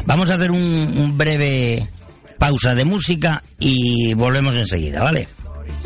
[0.05, 1.85] Vamos a hacer un, un breve
[2.39, 5.27] pausa de música y volvemos enseguida, ¿vale?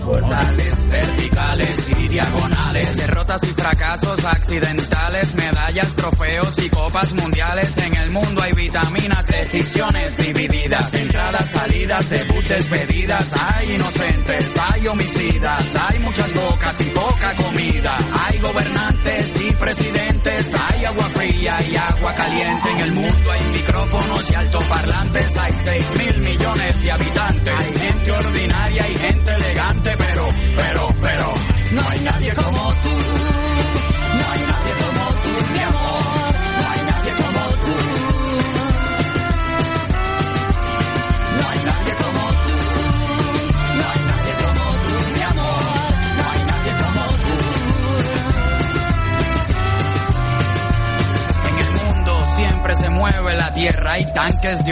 [0.06, 7.76] Horizontales, verticales y diagonales, derrotas y fracasos accidentales, medallas, trofeos y copas mundiales.
[7.78, 13.34] En el mundo hay vitaminas, decisiones divididas, entradas, salidas, debut, despedidas.
[13.34, 17.98] Hay inocentes, hay homicidas, hay muchas bocas y poca comida.
[18.28, 18.83] Hay gobernantes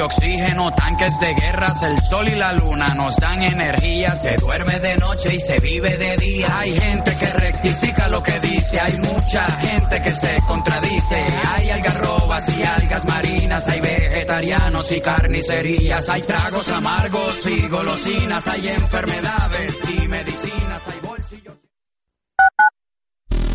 [0.02, 1.82] oxígeno, tanques de guerras.
[1.84, 4.16] El sol y la luna nos dan energía.
[4.16, 6.48] Se duerme de noche y se vive de día.
[6.60, 8.80] Hay gente que rectifica lo que dice.
[8.80, 11.26] Hay mucha gente que se contradice.
[11.56, 13.68] Hay algarrobas y algas marinas.
[13.68, 16.10] Hay vegetarianos y carnicerías.
[16.10, 18.48] Hay tragos amargos y golosinas.
[18.48, 20.82] Hay enfermedades y medicinas.
[20.88, 21.56] Hay bolsillos.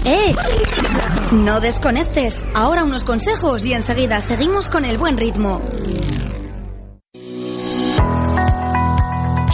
[0.04, 0.34] ¡Eh!
[1.32, 2.44] No desconectes.
[2.54, 5.60] Ahora unos consejos y enseguida seguimos con el buen ritmo.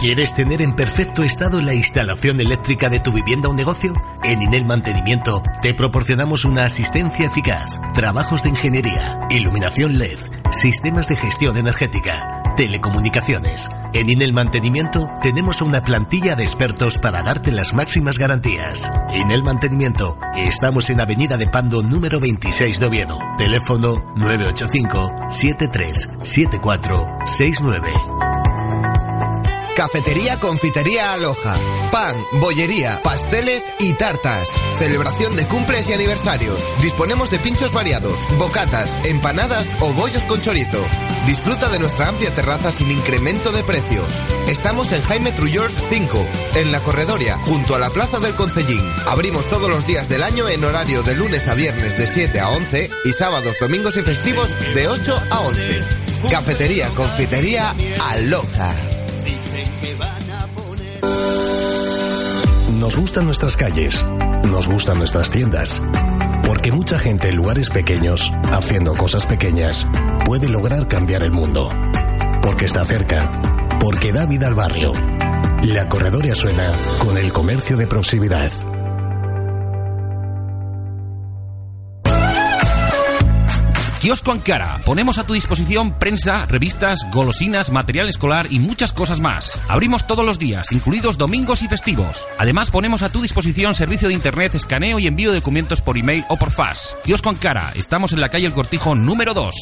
[0.03, 3.93] ¿Quieres tener en perfecto estado la instalación eléctrica de tu vivienda o negocio?
[4.21, 10.19] En Inel Mantenimiento te proporcionamos una asistencia eficaz, trabajos de ingeniería, iluminación LED,
[10.51, 13.69] sistemas de gestión energética, telecomunicaciones.
[13.93, 18.91] En Inel Mantenimiento tenemos una plantilla de expertos para darte las máximas garantías.
[19.13, 23.19] Inel Mantenimiento, estamos en Avenida de Pando número 26 de Oviedo.
[23.37, 28.42] Teléfono 985 73 74 69.
[29.75, 31.55] Cafetería Confitería Aloja.
[31.91, 34.47] Pan, bollería, pasteles y tartas.
[34.77, 36.57] Celebración de cumples y aniversarios.
[36.81, 40.79] Disponemos de pinchos variados, bocatas, empanadas o bollos con chorizo.
[41.25, 44.05] Disfruta de nuestra amplia terraza sin incremento de precio.
[44.47, 48.87] Estamos en Jaime Trullors 5, en La Corredoria, junto a la Plaza del Concellín.
[49.07, 52.49] Abrimos todos los días del año en horario de lunes a viernes de 7 a
[52.49, 55.81] 11 y sábados, domingos y festivos de 8 a 11.
[56.29, 57.73] Cafetería Confitería
[58.11, 58.92] Aloja.
[62.83, 64.05] Nos gustan nuestras calles,
[64.43, 65.81] nos gustan nuestras tiendas.
[66.45, 69.87] Porque mucha gente en lugares pequeños, haciendo cosas pequeñas,
[70.25, 71.69] puede lograr cambiar el mundo.
[72.41, 73.41] Porque está cerca,
[73.79, 74.91] porque da vida al barrio.
[75.61, 78.51] La corredoria suena con el comercio de proximidad.
[84.03, 84.81] Kiosco Ankara.
[84.85, 89.61] Ponemos a tu disposición prensa, revistas, golosinas, material escolar y muchas cosas más.
[89.69, 92.27] Abrimos todos los días, incluidos domingos y festivos.
[92.37, 96.25] Además, ponemos a tu disposición servicio de internet, escaneo y envío de documentos por email
[96.27, 96.97] o por fax.
[97.05, 97.71] Kiosco Ankara.
[97.75, 99.55] Estamos en la calle El Cortijo número 2.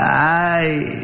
[0.00, 1.03] Ay.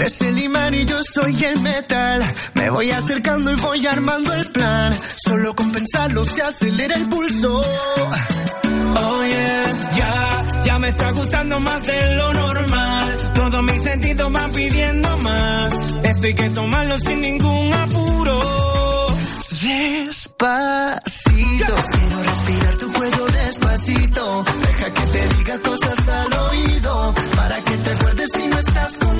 [0.00, 2.22] eres el imán y yo soy el metal.
[2.54, 4.98] Me voy acercando y voy armando el plan.
[5.26, 7.60] Solo con pensarlo se acelera el pulso.
[7.60, 13.16] Oh yeah, ya, ya me está gustando más de lo normal.
[13.34, 15.74] Todos mis sentidos van pidiendo más.
[16.02, 18.40] Esto hay que tomarlo sin ningún apuro.
[19.62, 24.44] Despacito, quiero respirar tu cuello despacito.
[24.44, 29.19] Deja que te diga cosas al oído, para que te acuerdes si no estás conmigo.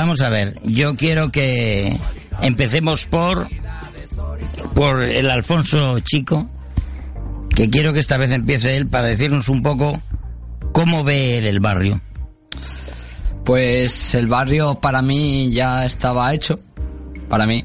[0.00, 0.60] Vamos a ver.
[0.64, 1.96] Yo quiero que
[2.40, 3.48] empecemos por
[4.74, 6.48] por el Alfonso Chico,
[7.50, 10.00] que quiero que esta vez empiece él para decirnos un poco
[10.72, 12.00] cómo ve él el barrio.
[13.44, 16.60] Pues el barrio para mí ya estaba hecho,
[17.28, 17.64] para mí,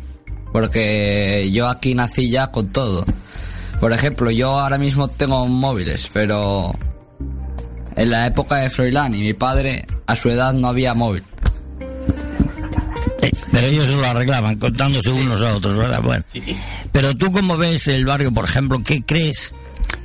[0.51, 3.05] porque yo aquí nací ya con todo.
[3.79, 6.73] Por ejemplo, yo ahora mismo tengo móviles, pero
[7.95, 11.23] en la época de Froilán y mi padre, a su edad no había móvil.
[13.53, 16.01] Pero ellos se lo arreglaban contándose unos a otros, ¿verdad?
[16.01, 16.23] Bueno.
[16.91, 19.53] Pero tú cómo ves el barrio, por ejemplo, ¿qué crees?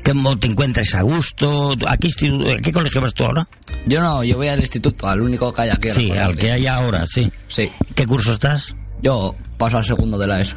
[0.04, 1.72] ¿Cómo te encuentras a gusto?
[1.87, 3.48] ¿A qué, instituto- a qué colegio vas tú ahora?
[3.87, 5.90] Yo no, yo voy al instituto, al único que hay aquí.
[5.90, 7.32] Sí, al que hay ahora, sí.
[7.48, 7.70] Sí.
[7.94, 8.76] ¿Qué curso estás?
[9.02, 10.56] Yo paso al segundo de la ESO.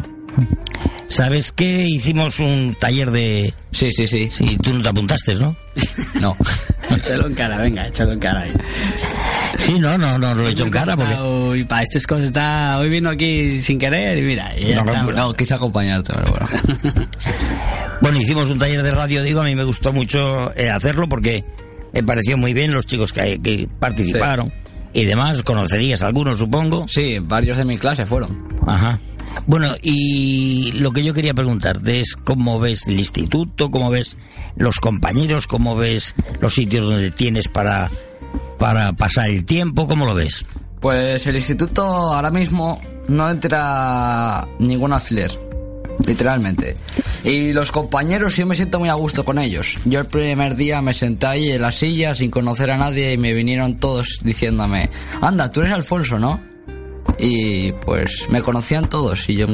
[1.08, 3.54] ¿Sabes que hicimos un taller de...
[3.71, 4.30] Sí, sí, sí.
[4.32, 5.56] Sí, tú no te apuntaste, ¿no?
[6.21, 6.36] No.
[6.95, 8.51] échalo en cara, venga, échalo en cara ahí.
[9.65, 11.15] Sí, no, no, no lo he hecho en cara porque...
[11.15, 12.78] Uy, para estas cosas está...
[12.80, 17.08] Hoy vino aquí sin querer y mira, y No, no, no, quise acompañarte, pero bueno.
[18.02, 21.45] Bueno, hicimos un taller de radio, digo, a mí me gustó mucho eh, hacerlo porque
[21.93, 24.52] me pareció muy bien los chicos que, que participaron
[24.91, 25.43] y demás.
[25.43, 26.88] Conocerías algunos, supongo.
[26.88, 28.47] Sí, varios de mi clase fueron.
[28.65, 29.00] Ajá.
[29.45, 34.17] Bueno, y lo que yo quería preguntarte es cómo ves el instituto, cómo ves
[34.56, 37.89] los compañeros, cómo ves los sitios donde tienes para,
[38.62, 40.45] para pasar el tiempo, ¿cómo lo ves?
[40.80, 45.32] Pues el instituto ahora mismo no entra ningún alfiler,
[46.06, 46.78] literalmente.
[47.24, 49.80] Y los compañeros yo me siento muy a gusto con ellos.
[49.86, 53.17] Yo el primer día me senté ahí en la silla sin conocer a nadie y
[53.17, 56.39] me vinieron todos diciéndome, anda, tú eres Alfonso, ¿no?
[57.17, 59.47] Y pues me conocían todos y yo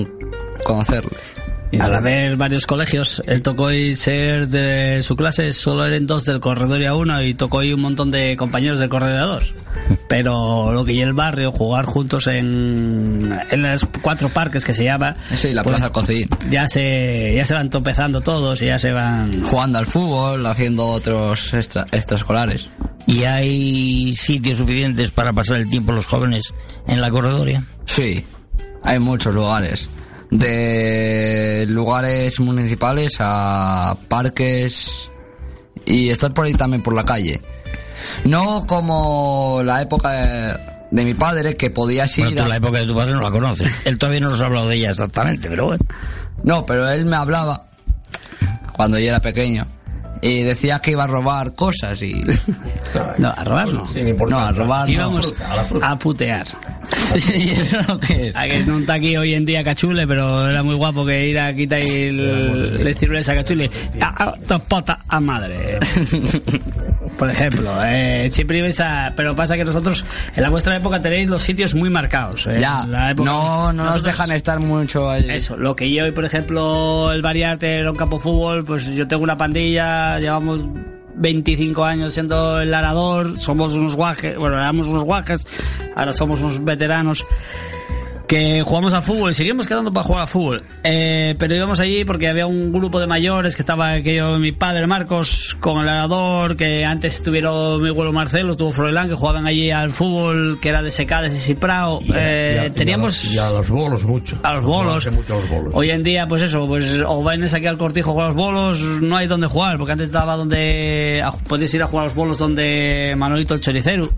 [0.66, 1.37] conocerle.
[1.80, 6.40] Al haber varios colegios, él tocó y ser de su clase, solo eran dos del
[6.40, 9.54] corredor y a uno, y tocó y un montón de compañeros del corredor a dos.
[10.08, 14.86] Pero lo que y el barrio, jugar juntos en, en los cuatro parques que se
[14.86, 15.16] llama.
[15.36, 16.30] Sí, la Plaza Alcocín.
[16.50, 19.44] Ya se, ya se van tropezando todos y ya se van.
[19.44, 22.68] Jugando al fútbol, haciendo otros extra, extraescolares.
[23.06, 26.54] ¿Y hay sitios suficientes para pasar el tiempo los jóvenes
[26.88, 27.66] en la corredoria?
[27.86, 28.24] Sí,
[28.84, 29.90] hay muchos lugares.
[30.32, 35.10] De lugares municipales a parques
[35.86, 37.42] y estar por ahí también por la calle.
[38.26, 40.58] No como la época de,
[40.92, 43.22] de mi padre que podías ir Bueno, tú a- la época de tu padre no
[43.22, 43.72] la conoces.
[43.86, 45.84] Él todavía no nos ha hablado de ella exactamente, pero bueno.
[46.44, 47.68] No, pero él me hablaba
[48.76, 49.66] cuando yo era pequeño
[50.22, 52.24] y decía que iba a robar cosas y...
[53.18, 53.88] No, a robar no.
[54.28, 54.94] No, a robar no.
[54.94, 55.34] Íbamos
[55.82, 56.48] a putear.
[57.36, 58.36] ¿Y eso lo que es?
[58.36, 61.38] A que no está aquí hoy en día Cachule, pero era muy guapo que ir
[61.40, 63.70] a quitar el, le ciruelas a Cachule.
[64.02, 65.80] A, a, tu pota a madre.
[67.18, 69.12] Por ejemplo, eh, siempre ibais a...
[69.16, 72.46] Pero pasa que nosotros, en la vuestra época tenéis los sitios muy marcados.
[72.48, 72.58] eh.
[72.62, 75.32] Ya, la época- no, no nos nosotros- dejan estar mucho allí.
[75.32, 79.24] Eso, lo que yo, por ejemplo, el variarte era un campo fútbol, pues yo tengo
[79.24, 80.70] una pandilla, llevamos
[81.16, 85.46] 25 años siendo el arador, somos unos guajes, bueno, éramos unos guajes,
[85.96, 87.26] ahora somos unos veteranos
[88.28, 90.64] que jugamos al fútbol seguimos quedando para jugar al fútbol.
[90.84, 94.52] Eh, pero íbamos allí porque había un grupo de mayores que estaba que yo, mi
[94.52, 99.48] padre Marcos con el arador, que antes estuvieron mi abuelo Marcelo, estuvo Froilán, que jugaban
[99.48, 102.02] allí al fútbol, que era de Secades y Ciprao.
[102.14, 103.24] Eh, Y a- y a teníamos...
[103.24, 104.38] los- y a los bolos mucho.
[104.44, 104.98] A los bolos.
[105.08, 105.74] Hace mucho a los bolos.
[105.74, 108.36] Hoy en día, pues eso, pues o vienes aquí al cortijo a jugar a los
[108.36, 112.08] bolos, no hay donde jugar, porque antes estaba donde a- podías ir a jugar a
[112.08, 114.10] los bolos donde Manolito el Choricero,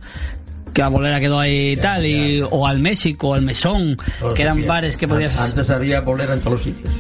[0.74, 4.34] que la bolera quedó ahí y tal, y, o al México, o al Mesón, Todo
[4.34, 5.40] que eran bares que podías...
[5.40, 6.94] Antes había bolera en todos los sitios.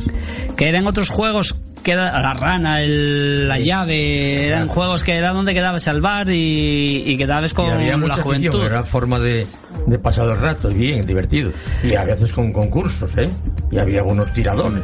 [0.57, 5.31] Que eran otros juegos, que era la rana, el- la llave, eran juegos que era
[5.31, 8.65] donde quedabas al bar y, y quedabas con y había la afición, juventud.
[8.65, 9.45] era forma de,
[9.87, 11.51] de pasar el rato, bien, divertido.
[11.83, 13.29] Y a veces con concursos, ¿eh?
[13.71, 14.83] Y había unos tiradores.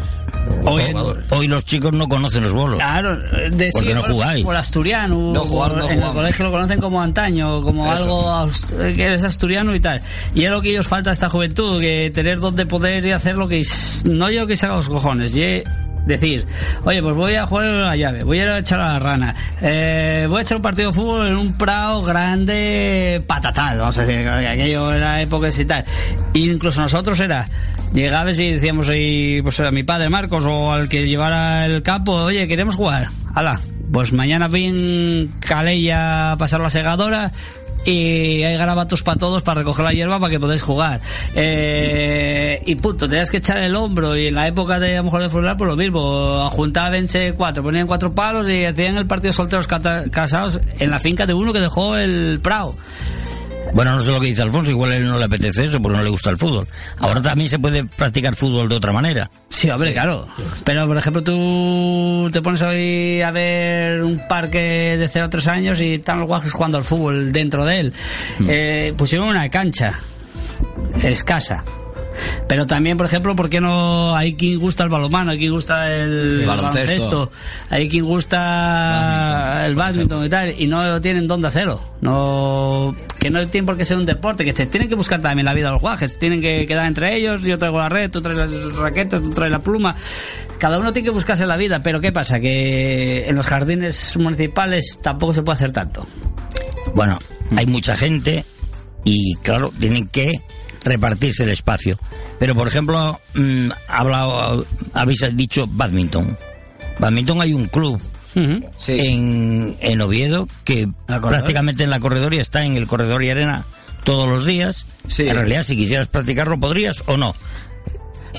[1.32, 2.78] Hoy, los chicos no conocen los bolos.
[2.78, 4.46] Claro, de ¿Por qué no jugáis?
[4.46, 5.34] Por asturiano.
[5.34, 7.96] No jugar, no en el colegio lo conocen como antaño, como Eso.
[8.04, 10.02] algo aus- que es asturiano y tal.
[10.36, 13.36] Y es lo que ellos falta a esta juventud, que tener donde poder y hacer
[13.36, 13.64] lo que...
[14.06, 15.64] No yo que se haga los cojones, y
[16.06, 16.46] decir,
[16.84, 20.26] oye, pues voy a jugar a la llave, voy a echar a la rana, eh,
[20.30, 24.26] voy a echar un partido de fútbol en un prado grande patatal, vamos a decir,
[24.26, 25.84] que aquello era épocas y tal.
[26.34, 27.46] Incluso nosotros era,
[27.94, 32.14] llegabas y decíamos ahí, pues a mi padre Marcos o al que llevara el campo,
[32.14, 33.60] oye, queremos jugar, ala,
[33.92, 37.32] pues mañana bien Calella a pasar la segadora
[37.86, 41.00] y hay garabatos para todos para recoger la hierba para que podáis jugar.
[41.36, 45.04] Eh, y punto, tenías que echar el hombro y en la época de a lo
[45.04, 49.32] mejor de fútbol pues lo mismo, juntábense cuatro, ponían cuatro palos y hacían el partido
[49.34, 52.76] solteros casados en la finca de uno que dejó el prado.
[53.74, 55.98] Bueno, no sé lo que dice Alfonso, igual a él no le apetece eso porque
[55.98, 56.68] no le gusta el fútbol.
[57.00, 59.30] Ahora también se puede practicar fútbol de otra manera.
[59.50, 60.28] Sí, hombre, claro.
[60.64, 65.48] Pero, por ejemplo, tú te pones hoy a ver un parque de 0 a 3
[65.48, 67.94] años y están los guajes jugando al fútbol dentro de él.
[68.48, 70.00] Eh, pusieron una cancha
[71.04, 71.64] escasa.
[72.48, 75.94] Pero también, por ejemplo, ¿por qué no hay quien gusta el balonmano, hay quien gusta
[75.94, 77.32] el, El baloncesto.
[77.70, 81.82] hay quien gusta el badminton y tal, y no tienen dónde hacerlo?
[82.02, 85.46] No, que no tiene por qué ser un deporte, que se tienen que buscar también
[85.46, 88.38] la vida los guajes, tienen que quedar entre ellos, yo traigo la red, tú traes
[88.38, 89.96] las raquetas, tú traes la pluma,
[90.60, 92.40] cada uno tiene que buscarse la vida, pero ¿qué pasa?
[92.40, 96.08] Que en los jardines municipales tampoco se puede hacer tanto.
[96.94, 97.20] Bueno,
[97.56, 98.46] hay mucha gente
[99.04, 100.34] y claro, tienen que
[100.86, 102.00] repartirse el espacio.
[102.40, 106.38] Pero por ejemplo, mm, ha hablado, habéis dicho badminton.
[107.00, 108.02] Badminton hay un club
[108.36, 113.66] en, en Oviedo que prácticamente en la corredoria está en el corredor y arena
[114.04, 114.86] todos los días.
[115.18, 117.34] En realidad, si quisieras practicarlo, podrías o no.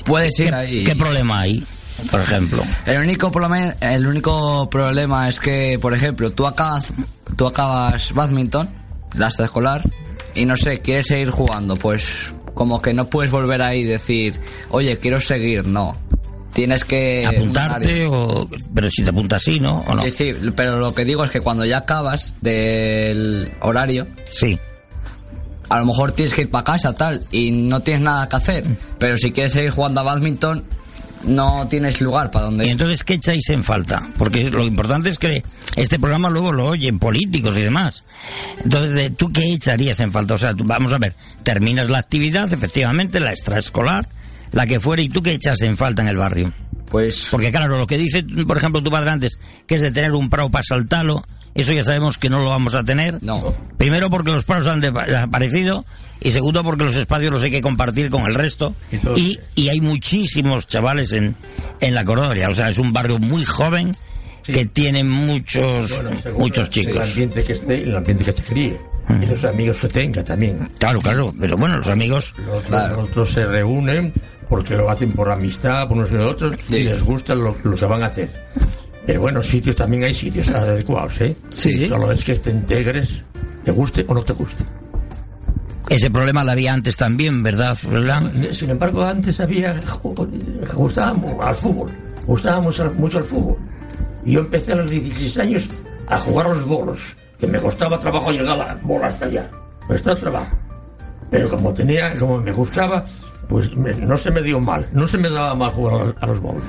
[0.05, 0.83] ¿Qué, ahí.
[0.83, 1.63] ¿Qué problema hay,
[2.11, 2.63] por ejemplo?
[2.85, 6.93] El único, problema, el único problema es que, por ejemplo, tú acabas,
[7.35, 8.69] tú acabas badminton,
[9.15, 9.81] la escolar,
[10.35, 12.05] y no sé, quieres seguir jugando, pues
[12.57, 14.33] como que no puedes volver ahí y decir,
[14.71, 15.95] oye, quiero seguir, no.
[16.53, 17.23] Tienes que...
[17.23, 18.49] Apuntarte o...
[18.73, 19.85] Pero si te apuntas sí, ¿no?
[19.87, 20.01] ¿O no?
[20.01, 24.07] Sí, sí, pero lo que digo es que cuando ya acabas del horario...
[24.31, 24.57] Sí.
[25.69, 28.63] A lo mejor tienes que ir para casa, tal, y no tienes nada que hacer.
[28.97, 30.63] Pero si quieres seguir jugando a badminton,
[31.23, 34.07] no tienes lugar para donde ¿Y entonces qué echáis en falta?
[34.17, 35.43] Porque lo importante es que
[35.75, 38.03] este programa luego lo oyen políticos y demás.
[38.63, 40.35] Entonces, ¿de- ¿tú qué echarías en falta?
[40.35, 41.13] O sea, tú- vamos a ver,
[41.43, 44.07] terminas la actividad, efectivamente, la extraescolar,
[44.51, 46.53] la que fuera, ¿y tú qué echas en falta en el barrio?
[46.89, 47.27] Pues...
[47.31, 49.37] Porque claro, lo que dice, por ejemplo, tu padre antes,
[49.67, 52.75] que es de tener un prado para saltarlo, eso ya sabemos que no lo vamos
[52.75, 53.21] a tener.
[53.21, 53.53] No.
[53.77, 55.85] Primero porque los prados han de- desaparecido
[56.21, 58.75] y segundo porque los espacios los hay que compartir con el resto
[59.15, 61.35] y, y hay muchísimos chavales en,
[61.81, 63.95] en la Cordoria, o sea, es un barrio muy joven
[64.43, 65.93] que tiene muchos
[66.37, 67.09] muchos El chicos.
[67.09, 68.79] ambiente que esté, el ambiente que se críe.
[69.21, 70.69] Y los amigos que tenga también.
[70.79, 74.13] Claro, claro, pero bueno, los amigos Los, los otros se reúnen
[74.49, 77.85] porque lo hacen por amistad, por unos y otros, y les gusta lo, lo que
[77.85, 78.29] van a hacer.
[79.05, 81.35] Pero bueno, sitios también hay sitios adecuados, ¿eh?
[81.53, 81.87] Sí, sí.
[81.87, 83.23] Solo es que te integres,
[83.63, 84.63] te guste o no te guste.
[85.89, 87.77] Ese problema lo había antes también, ¿verdad?
[87.89, 88.31] ¿verdad?
[88.51, 89.75] Sin embargo, antes había
[90.73, 91.91] gustábamos al fútbol,
[92.25, 93.57] gustábamos mucho al fútbol.
[94.25, 95.69] Y yo empecé a los 16 años
[96.07, 96.99] a jugar a los bolos,
[97.39, 99.49] que me costaba trabajo llegar la bola hasta allá.
[99.81, 100.57] Me costaba trabajo.
[101.31, 103.05] Pero como tenía, como me gustaba,
[103.47, 106.27] pues me- no se me dio mal, no se me daba mal jugar a, a
[106.27, 106.63] los bolos.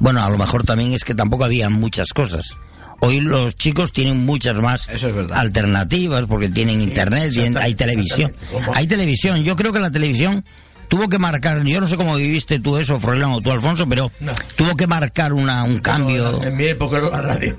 [0.00, 2.56] Bueno, a lo mejor también es que tampoco había muchas cosas.
[3.00, 4.88] Hoy los chicos tienen muchas más
[5.32, 8.32] alternativas porque tienen internet, tienen- hay televisión.
[8.74, 9.42] Hay televisión.
[9.44, 10.44] Yo creo que la televisión
[10.88, 14.10] tuvo que marcar, yo no sé cómo viviste tú eso, Froilán, o tú, Alfonso, pero
[14.20, 14.32] No.
[14.56, 16.42] tuvo que marcar una, un cambio.
[16.42, 17.56] En mi época era la radio.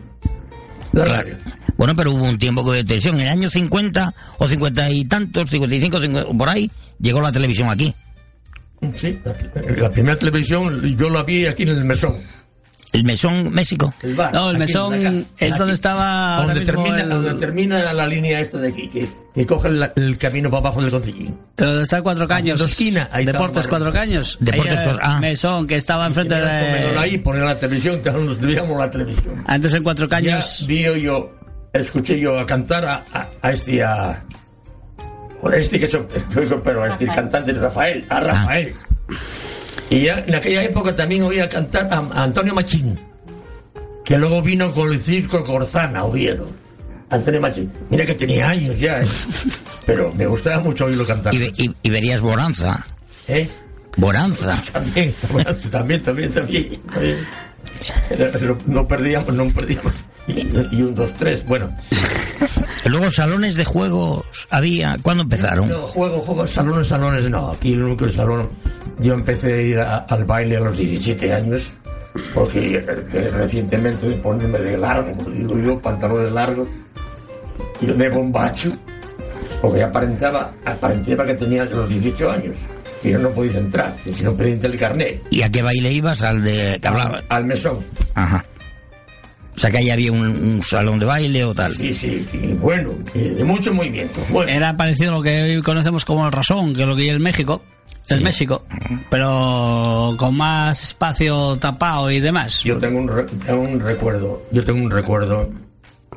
[0.91, 1.37] La radio.
[1.77, 3.15] Bueno, pero hubo un tiempo que de televisión.
[3.15, 6.69] En el año 50 o 50 y tantos, 55, 50, por ahí,
[6.99, 7.93] llegó la televisión aquí.
[8.95, 9.19] Sí,
[9.77, 12.17] la primera televisión yo la vi aquí en el mesón.
[12.91, 13.93] ¿El mesón México?
[14.01, 15.59] El bar, No, el aquí, mesón acá, es aquí.
[15.59, 19.67] donde estaba Donde termina, el- donde termina la línea esta de aquí, que, que coge
[19.67, 21.37] el, el camino para abajo del concillín.
[21.55, 22.59] Pero donde está Cuatro Caños.
[22.61, 23.93] Esquina, ahí está Deportes Cuatro.
[23.93, 24.37] Caños.
[24.39, 25.19] Deportes Ahí, Cuatro- ah.
[25.19, 26.97] Mesón, que estaba enfrente de...
[26.97, 29.43] ahí, poner la televisión, que nos veíamos la televisión.
[29.45, 30.61] Antes en Cuatro Caños...
[30.61, 31.31] Ya vi yo,
[31.71, 34.23] escuché yo a cantar a, a, a este, a...
[35.53, 36.07] Este que son,
[36.63, 38.73] pero este el cantante de Rafael, a Rafael.
[39.89, 42.97] Y ya en aquella época también oía cantar a, Antonio Machín,
[44.05, 46.47] que luego vino con el circo Corzana, Oviedo.
[47.09, 47.71] Antonio Machín.
[47.89, 49.07] Mira que tenía años ya, ¿eh?
[49.85, 51.33] pero me gustaba mucho oírlo cantar.
[51.33, 52.85] Y, ve- y- y verías Bonanza.
[53.27, 53.49] ¿Eh?
[53.97, 54.61] Bonanza.
[54.73, 55.13] También,
[55.71, 57.17] también, también, también.
[58.47, 59.91] No, no perdíamos, no perdíamos.
[60.27, 60.41] Y,
[60.75, 61.75] y un, dos, tres, bueno.
[62.85, 64.95] Luego salones de juegos había.
[65.01, 65.67] ¿Cuándo empezaron?
[65.69, 67.49] No, juego, juego, salones, salones, no.
[67.51, 68.49] Aquí el único salón.
[68.99, 71.69] Yo empecé a ir a- al baile a los 17 años,
[72.33, 76.67] porque eh, recientemente de ponerme de largo, como digo yo, pantalones largos,
[77.81, 78.71] y de bombacho,
[79.61, 82.55] porque aparentaba, aparentaba que tenía los 18 años.
[83.01, 85.21] Que yo no podéis entrar, que si no pediste el carnet.
[85.29, 86.21] ¿Y a qué baile ibas?
[86.21, 87.21] Al de que hablaba.
[87.29, 87.79] Al mesón.
[88.13, 88.43] Ajá.
[89.55, 91.73] O sea que ahí había un, un salón de baile o tal.
[91.75, 94.19] Sí, sí, sí, bueno, eh, de mucho movimiento.
[94.29, 97.03] Bueno, Era parecido a lo que hoy conocemos como el rasón, que es lo que
[97.03, 97.63] hay en México.
[98.09, 98.63] Es México,
[99.09, 102.63] pero con más espacio tapado y demás.
[102.63, 105.49] Yo tengo un, re- tengo un recuerdo, yo tengo un recuerdo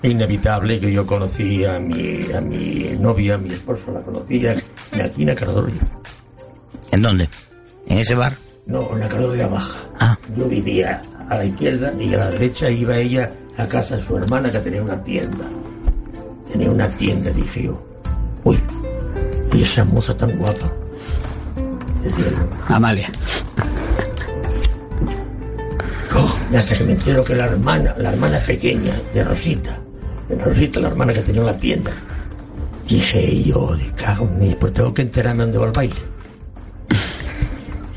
[0.03, 4.55] inevitable que yo conocí a mi, a mi novia, a mi esposo, la conocía
[4.93, 5.81] en aquí en la Cardoria.
[6.91, 7.29] ¿En dónde?
[7.87, 8.35] ¿En ese bar?
[8.67, 9.81] No, en la Cardoria Baja.
[10.01, 10.19] Ah.
[10.37, 14.17] Yo vivía a la izquierda y a la derecha iba ella a casa de su
[14.17, 15.45] hermana que tenía una tienda.
[16.51, 17.83] Tenía una tienda, dije yo.
[18.45, 18.59] Uy,
[19.53, 20.73] y esa moza tan guapa.
[22.69, 23.11] Amalia.
[26.57, 29.79] Hasta que me entero que la hermana, la hermana pequeña de Rosita,
[30.29, 31.93] de Rosita, la hermana que tenía en la tienda,
[32.87, 35.97] dije yo, cago en pues tengo que enterarme dónde va el baile.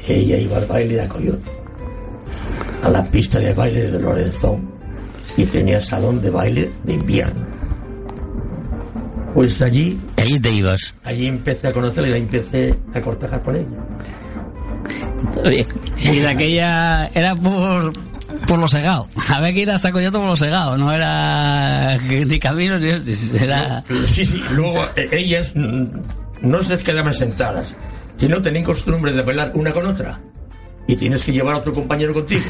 [0.07, 1.51] Ella iba al baile de Coyote,
[2.81, 4.69] a la pista de baile de Lorenzón,
[5.35, 7.54] y tenía salón de baile de invierno.
[9.35, 10.95] Pues allí, Allí te ibas.
[11.03, 13.67] allí empecé a conocerla y la empecé a cortejar con ella.
[15.97, 17.93] Y de aquella era por,
[18.47, 19.07] por lo segado.
[19.27, 23.83] Había que ir hasta Coyote por lo segado, no era ni caminos ni hostias, era...
[24.07, 25.83] Sí, sí, luego eh, ellas mm,
[26.41, 27.67] no se quedaban sentadas,
[28.17, 30.19] sino tenían costumbre de bailar una con otra.
[30.87, 32.45] Y tienes que llevar a otro compañero contigo.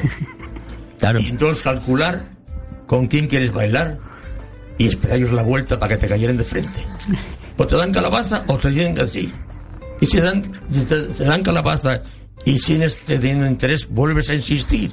[1.00, 1.20] Claro.
[1.20, 2.26] Y entonces calcular
[2.86, 3.98] con quién quieres bailar
[4.78, 6.86] y esperarles la vuelta para que te cayeran de frente.
[7.58, 9.32] O te dan calabaza o te dicen así.
[10.02, 10.44] Y si dan,
[10.88, 12.02] te, te dan calabaza
[12.44, 14.92] y sigues teniendo interés, vuelves a insistir.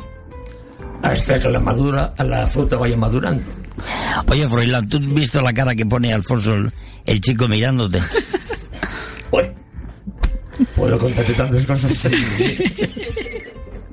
[1.02, 3.42] Hasta que la madura, la fruta vaya madurando.
[4.28, 6.72] Oye, Froilán, ¿tú has visto la cara que pone Alfonso, el,
[7.04, 8.00] el chico mirándote?
[9.30, 9.52] Bueno,
[10.76, 11.92] puedo contarte tantas cosas.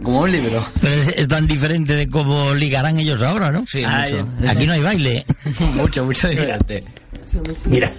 [0.10, 0.66] Como un libro.
[0.82, 3.64] Pero es, es tan diferente de cómo ligarán ellos ahora, ¿no?
[3.68, 4.50] Sí, Ay, mucho.
[4.50, 5.24] Aquí no hay baile.
[5.76, 6.84] mucho, mucho diferente.
[7.66, 7.92] Mira,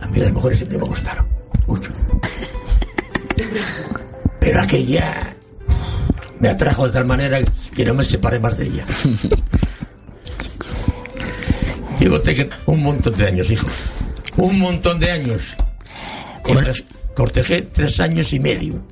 [0.00, 1.24] a mí las mujeres siempre me gustaron,
[1.68, 1.92] mucho.
[4.40, 5.36] Pero aquella
[6.40, 7.38] me atrajo de tal manera
[7.76, 8.84] que no me separé más de ella.
[12.00, 13.68] Digo, que un montón de años, hijo.
[14.36, 15.54] Un montón de años.
[16.42, 18.84] Corte- Cortejé tres años y medio.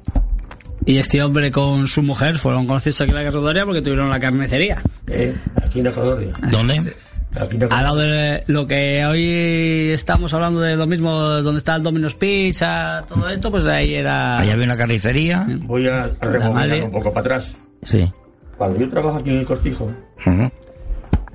[0.84, 4.18] Y este hombre con su mujer fueron conocidos aquí en la carrocería porque tuvieron la
[4.18, 4.82] carnicería.
[5.06, 5.34] ¿eh?
[5.64, 6.24] Aquí en Ecuador.
[6.50, 6.94] ¿Dónde?
[7.40, 11.76] Aquí en Al lado de lo que hoy estamos hablando de lo mismo, donde está
[11.76, 14.38] el Domino's Pizza, todo esto, pues ahí era...
[14.38, 15.46] Allá había una carnicería.
[15.60, 17.54] Voy a rebobinar un poco para atrás.
[17.82, 18.10] Sí.
[18.58, 19.90] Cuando yo trabajo aquí en el Cortijo.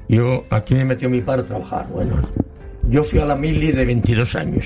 [0.09, 1.87] Yo, aquí me metió mi padre a trabajar.
[1.87, 2.29] Bueno,
[2.89, 4.65] yo fui a la mili de 22 años.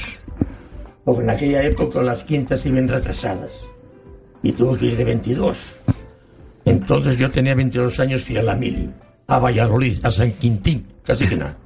[1.04, 3.52] Porque en aquella época las quintas iban retrasadas.
[4.44, 5.58] Y tuve que ir de 22.
[6.66, 8.90] Entonces yo tenía 22 años, fui a la mili.
[9.28, 11.58] A Valladolid, a San Quintín, casi que nada.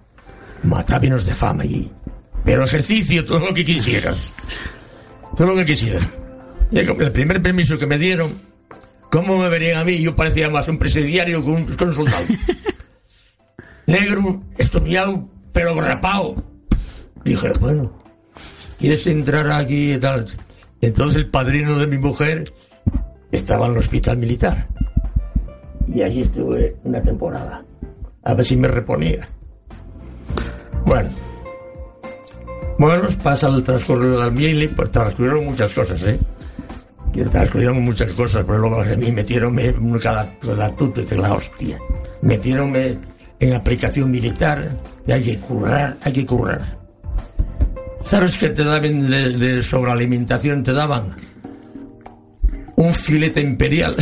[0.63, 1.89] Matabinos de fama allí.
[2.43, 4.31] Pero ejercicio, todo lo que quisieras.
[5.35, 6.07] Todo lo que quisieras.
[6.71, 8.41] Y el primer permiso que me dieron,
[9.11, 9.99] ¿cómo me verían a mí?
[9.99, 12.25] Yo parecía más un presidiario que un, soldado
[13.87, 16.35] negro, estudiado, pero rapado.
[17.23, 17.91] Dije, bueno,
[18.77, 20.27] ¿quieres entrar aquí y tal?
[20.85, 22.43] Entonces el padrino de mi mujer
[23.31, 24.67] estaba en el hospital militar.
[25.91, 27.65] Y allí estuve una temporada.
[28.23, 29.27] A ver si me reponía.
[30.85, 31.09] Bueno.
[32.77, 36.19] Bueno, pasa el transcurrido del miel, pues transcurrieron muchas cosas, ¿eh?
[37.31, 41.79] Transcurrieron muchas cosas, pero luego a mí metieronme en cada, cada tuto y la hostia.
[42.21, 42.99] Metieronme
[43.39, 44.77] en aplicación militar
[45.07, 46.84] y hay que currar, hay que currar.
[48.05, 50.63] ¿Sabes qué te daban de, de sobrealimentación?
[50.63, 51.15] Te daban
[52.75, 53.95] un filete imperial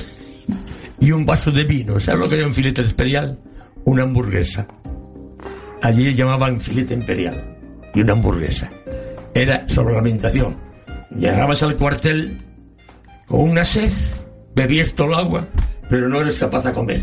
[0.99, 1.99] y un vaso de vino.
[1.99, 3.39] ¿Sabes lo que es un filete imperial?
[3.86, 4.68] Una hamburguesa.
[5.82, 7.58] Allí llamaban filete imperial
[7.93, 8.70] y una hamburguesa.
[9.34, 10.56] Era sobrealimentación.
[11.18, 12.38] Llegabas al cuartel
[13.28, 13.91] con una sed,
[14.56, 15.47] bebías todo el agua,
[15.89, 17.01] pero no eres capaz de comer.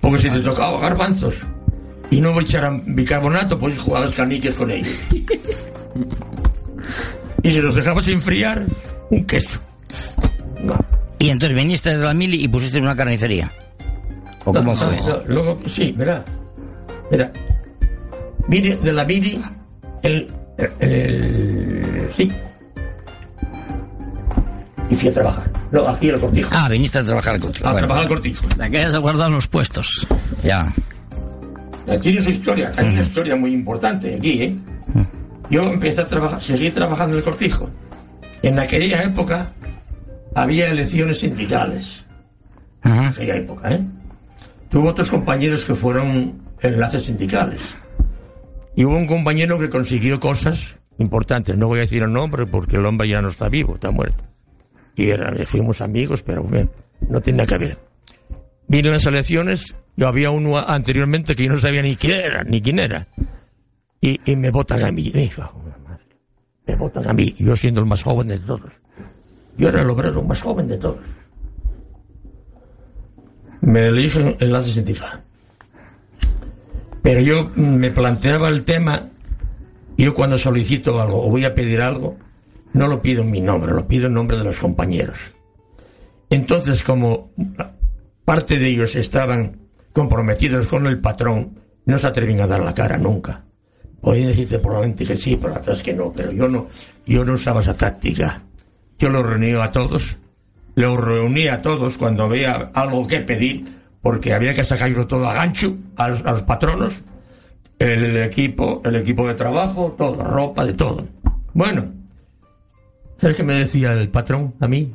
[0.00, 1.34] Porque si te tocaba garbanzos
[2.10, 4.94] y no echaran bicarbonato, pues jugabas caniques con ellos.
[7.42, 8.64] Y si los dejabas enfriar,
[9.10, 9.60] un queso.
[10.62, 10.76] no.
[11.18, 13.50] Y entonces viniste de la mili y pusiste una carnicería.
[14.44, 14.96] ¿O cómo No, fue?
[15.00, 16.24] no, no, luego, sí, verá.
[17.10, 17.32] Mira,
[18.48, 19.40] vine de la mili,
[20.02, 20.28] el,
[20.58, 22.30] el, el- sí.
[24.90, 25.50] Y fui a trabajar.
[25.72, 26.50] No, aquí en el cortijo.
[26.52, 27.66] Ah, viniste a trabajar contigo.
[27.68, 28.46] a Bueno, trabajar al cortijo.
[28.56, 30.06] De aquellas se guardan los puestos.
[30.44, 30.72] ya.
[32.02, 34.56] Tiene su historia, hay una historia muy importante aquí, ¿eh?
[35.50, 37.70] Yo empecé a trabajar, seguí trabajando en el cortijo.
[38.42, 39.52] En aquella época
[40.34, 42.04] había elecciones sindicales.
[42.82, 43.80] En aquella época, ¿eh?
[44.68, 47.60] Tuve otros compañeros que fueron enlaces sindicales.
[48.74, 51.56] Y hubo un compañero que consiguió cosas importantes.
[51.56, 54.24] No voy a decir el nombre porque el hombre ya no está vivo, está muerto.
[54.94, 56.70] Y era, fuimos amigos, pero bueno,
[57.08, 57.78] no nada que ver.
[58.68, 62.44] Vine a las elecciones, yo había uno anteriormente que yo no sabía ni quién era,
[62.44, 63.06] ni quién era.
[64.06, 65.10] Y, me votan a mí.
[66.64, 68.70] Me, votan a mí, yo siendo el más joven de todos.
[69.58, 71.00] Yo era el obrero más joven de todos.
[73.62, 75.24] Me eligen enlace sindical.
[77.02, 79.08] Pero yo me planteaba el tema,
[79.98, 82.16] yo cuando solicito algo o voy a pedir algo,
[82.74, 85.18] no lo pido en mi nombre, lo pido en nombre de los compañeros.
[86.30, 87.32] Entonces, como
[88.24, 92.98] parte de ellos estaban comprometidos con el patrón, no se atreven a dar la cara
[92.98, 93.45] nunca.
[94.00, 96.68] Podéis decirte probablemente que sí, pero atrás que no, pero yo no,
[97.06, 98.42] yo no usaba esa táctica.
[98.98, 100.16] Yo los reunía a todos,
[100.74, 103.64] los reunía a todos cuando había algo que pedir,
[104.00, 106.94] porque había que sacarlo todo a gancho, a los, a los patronos,
[107.78, 111.06] el, el equipo, el equipo de trabajo, todo, ropa, de todo.
[111.52, 111.92] Bueno,
[113.18, 114.94] ¿sabes qué me decía el patrón a mí?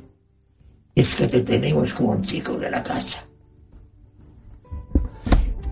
[0.95, 3.23] Es que te tenemos como un chico de la casa.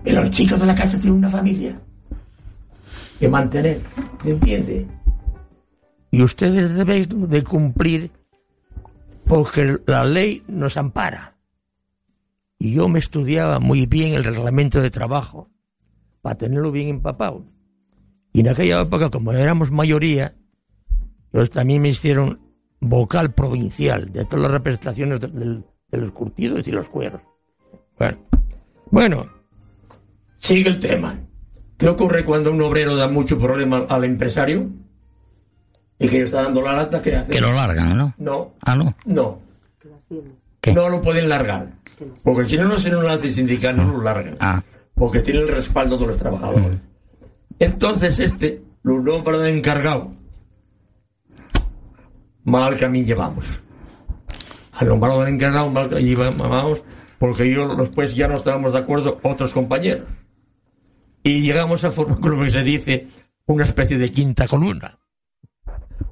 [0.02, 1.78] Pero el chico de la casa tiene una familia
[3.20, 3.82] que mantener,
[4.24, 4.86] ¿me entiende?
[6.10, 8.10] Y ustedes deben de cumplir
[9.26, 11.36] porque la ley nos ampara.
[12.58, 15.50] Y yo me estudiaba muy bien el reglamento de trabajo
[16.22, 17.44] para tenerlo bien empapado.
[18.32, 20.34] Y en aquella época, como éramos mayoría,
[21.30, 22.40] pues también me hicieron
[22.80, 27.20] vocal provincial de todas las representaciones de, de los curtidos y los cueros.
[27.98, 28.18] Bueno,
[28.90, 29.26] bueno,
[30.38, 31.29] sigue el tema.
[31.80, 34.68] ¿Qué ocurre cuando un obrero da mucho problema al empresario?
[35.98, 37.32] Y que está dando la lata, ¿qué hace?
[37.32, 38.14] Que lo largan, ¿no?
[38.18, 38.94] No, Ah, no.
[39.06, 39.38] no.
[40.74, 41.68] No lo pueden largar.
[42.22, 44.36] Porque si no, no se nos hace sindical, no lo largan.
[44.40, 44.62] Ah.
[44.94, 46.78] Porque tiene el respaldo de los trabajadores.
[47.58, 50.12] Entonces este lo nombra de encargado.
[52.44, 53.46] Mal camino llevamos.
[54.72, 56.82] Al nombrado encargado, mal camino llevamos,
[57.18, 60.04] porque yo después ya no estábamos de acuerdo otros compañeros.
[61.22, 63.08] Y llegamos a formar que se dice
[63.46, 64.98] una especie de quinta columna.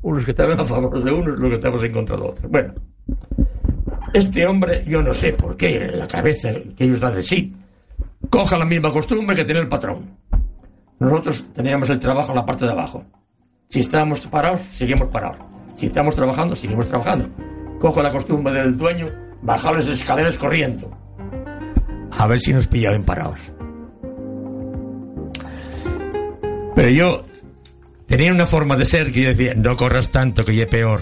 [0.03, 2.51] Unos que estaban a favor de unos, los que estaban en contra de otros.
[2.51, 2.75] Bueno,
[4.13, 7.55] este hombre, yo no sé por qué, en la cabeza que ellos dan de sí,
[8.31, 10.19] coja la misma costumbre que tiene el patrón.
[10.99, 13.05] Nosotros teníamos el trabajo en la parte de abajo.
[13.69, 15.39] Si estábamos parados, seguimos parados.
[15.77, 17.29] Si estamos trabajando, seguimos trabajando.
[17.79, 19.09] Cojo la costumbre del dueño,
[19.43, 20.91] bajar las escaleras corriendo.
[22.11, 23.39] A ver si nos pillaban parados.
[26.79, 27.25] Pero yo
[28.07, 31.01] tenía una forma de ser que yo decía, no corras tanto que ye peor.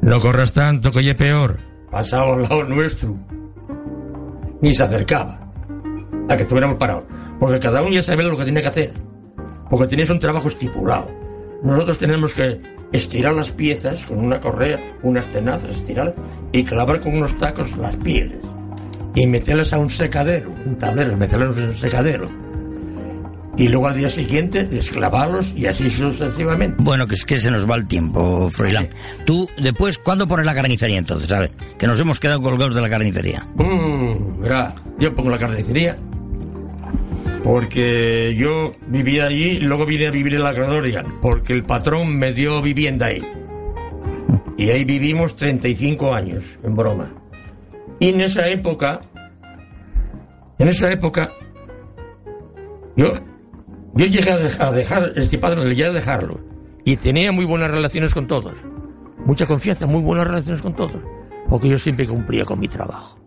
[0.00, 1.58] No corras tanto que ye peor.
[1.90, 3.14] Pasaba al lado nuestro.
[4.62, 5.52] Ni se acercaba
[6.30, 7.04] a que estuviéramos parados.
[7.38, 8.94] Porque cada uno ya sabe lo que tiene que hacer.
[9.68, 11.10] Porque tenéis un trabajo estipulado.
[11.62, 12.58] Nosotros tenemos que
[12.90, 16.14] estirar las piezas con una correa, unas tenazas, estirar
[16.52, 18.38] y clavar con unos tacos las pieles.
[19.14, 22.47] Y meterlas a un secadero, un tablero, meterlas en un secadero.
[23.58, 26.76] Y luego al día siguiente desclavarlos y así sucesivamente.
[26.78, 28.88] Bueno, que es que se nos va el tiempo, Froilán.
[29.26, 31.28] Tú, después, ¿cuándo pones la carnicería entonces?
[31.28, 31.50] ¿Sabes?
[31.76, 33.46] Que nos hemos quedado colgados de la carnicería.
[33.56, 35.96] Mm, verá, yo pongo la carnicería
[37.42, 42.16] porque yo vivía allí y luego vine a vivir en la Gradoria porque el patrón
[42.16, 43.22] me dio vivienda ahí.
[44.56, 47.12] Y ahí vivimos 35 años, en broma.
[48.00, 49.00] Y en esa época,
[50.58, 51.32] en esa época,
[52.96, 53.14] yo,
[53.94, 56.40] yo llegué a dejar, este padre, llegué a dejarlo.
[56.84, 58.54] Y tenía muy buenas relaciones con todos.
[59.24, 61.02] Mucha confianza, muy buenas relaciones con todos.
[61.48, 63.18] Porque yo siempre cumplía con mi trabajo.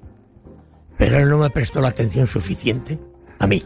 [0.97, 2.99] Pero él no me prestó la atención suficiente
[3.39, 3.63] a mí.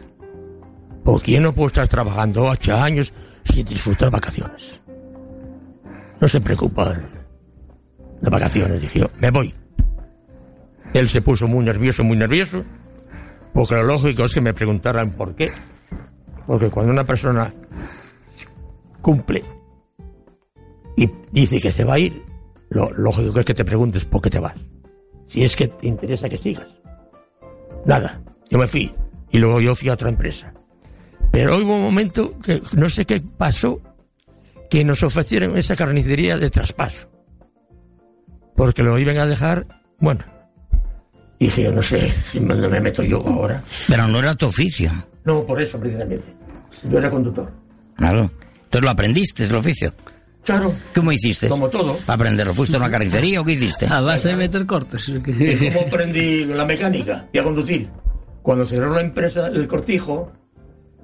[1.04, 3.12] Porque yo no puedo estar trabajando ocho años
[3.44, 4.80] sin disfrutar vacaciones.
[6.20, 6.94] No se preocupa
[8.20, 8.82] de vacaciones.
[8.82, 9.54] Dije yo, me voy.
[10.94, 12.64] Él se puso muy nervioso, muy nervioso.
[13.52, 15.52] Porque lo lógico es que me preguntaran por qué.
[16.46, 17.52] Porque cuando una persona
[19.02, 19.44] cumple
[20.96, 22.22] y dice que se va a ir,
[22.70, 24.56] lo lógico es que te preguntes por qué te vas.
[25.26, 26.66] Si es que te interesa que sigas.
[27.84, 28.92] Nada, yo me fui.
[29.30, 30.52] Y luego yo fui a otra empresa.
[31.32, 33.80] Pero hubo un momento que no sé qué pasó,
[34.70, 37.08] que nos ofrecieron esa carnicería de traspaso.
[38.54, 39.66] Porque lo iban a dejar,
[39.98, 40.24] bueno.
[41.38, 43.62] Y dije, yo no sé si me, me meto yo ahora.
[43.86, 44.90] Pero no era tu oficio.
[45.24, 46.35] No, por eso precisamente.
[46.82, 47.50] Yo era conductor.
[47.96, 48.30] Claro.
[48.64, 49.92] Entonces lo aprendiste, el oficio.
[50.44, 50.72] Claro.
[50.94, 51.48] ¿Cómo hiciste?
[51.48, 51.96] Como todo.
[52.06, 52.54] Para aprenderlo.
[52.54, 53.86] ¿Fuiste a una carnicería o qué hiciste?
[53.86, 55.08] A base de meter cortes.
[55.08, 57.88] ¿Y cómo aprendí la mecánica y a conducir?
[58.42, 60.32] Cuando cerró la empresa El Cortijo,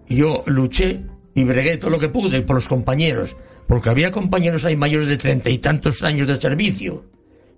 [0.09, 1.03] yo luché
[1.35, 3.35] y bregué todo lo que pude por los compañeros,
[3.67, 7.05] porque había compañeros ahí mayores de treinta y tantos años de servicio.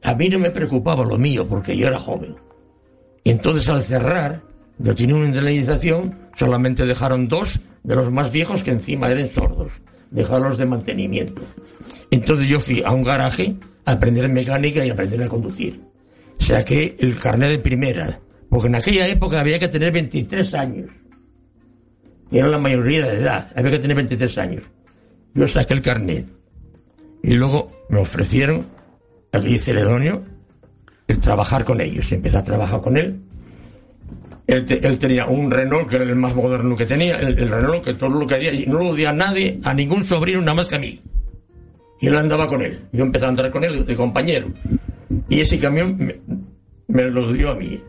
[0.02, 2.36] A mí no me preocupaba lo mío, porque yo era joven.
[3.24, 4.42] Y entonces al cerrar,
[4.78, 9.72] yo tenía una indemnización, solamente dejaron dos de los más viejos que encima eran sordos.
[10.10, 11.42] Dejarlos de mantenimiento.
[12.10, 15.80] Entonces yo fui a un garaje a aprender mecánica y aprender a conducir.
[16.38, 20.90] Saqué el carnet de primera, porque en aquella época había que tener 23 años.
[22.30, 24.62] Era la mayoría de edad, había que tener 23 años.
[25.34, 26.26] Yo saqué el carnet.
[27.22, 28.66] Y luego me ofrecieron,
[29.32, 30.22] el Celedonio,
[31.08, 32.10] el trabajar con ellos.
[32.12, 33.20] Empecé a trabajar con él.
[34.46, 37.48] Él, te- él tenía un Renault que era el más moderno que tenía, el, el
[37.48, 40.40] Renault que todo lo que haría, y no lo dio a nadie, a ningún sobrino,
[40.40, 41.00] nada más que a mí.
[42.00, 42.80] Y él andaba con él.
[42.92, 44.48] Yo empecé a andar con él de compañero.
[45.28, 46.20] Y ese camión me,
[46.88, 47.80] me lo dio a mí.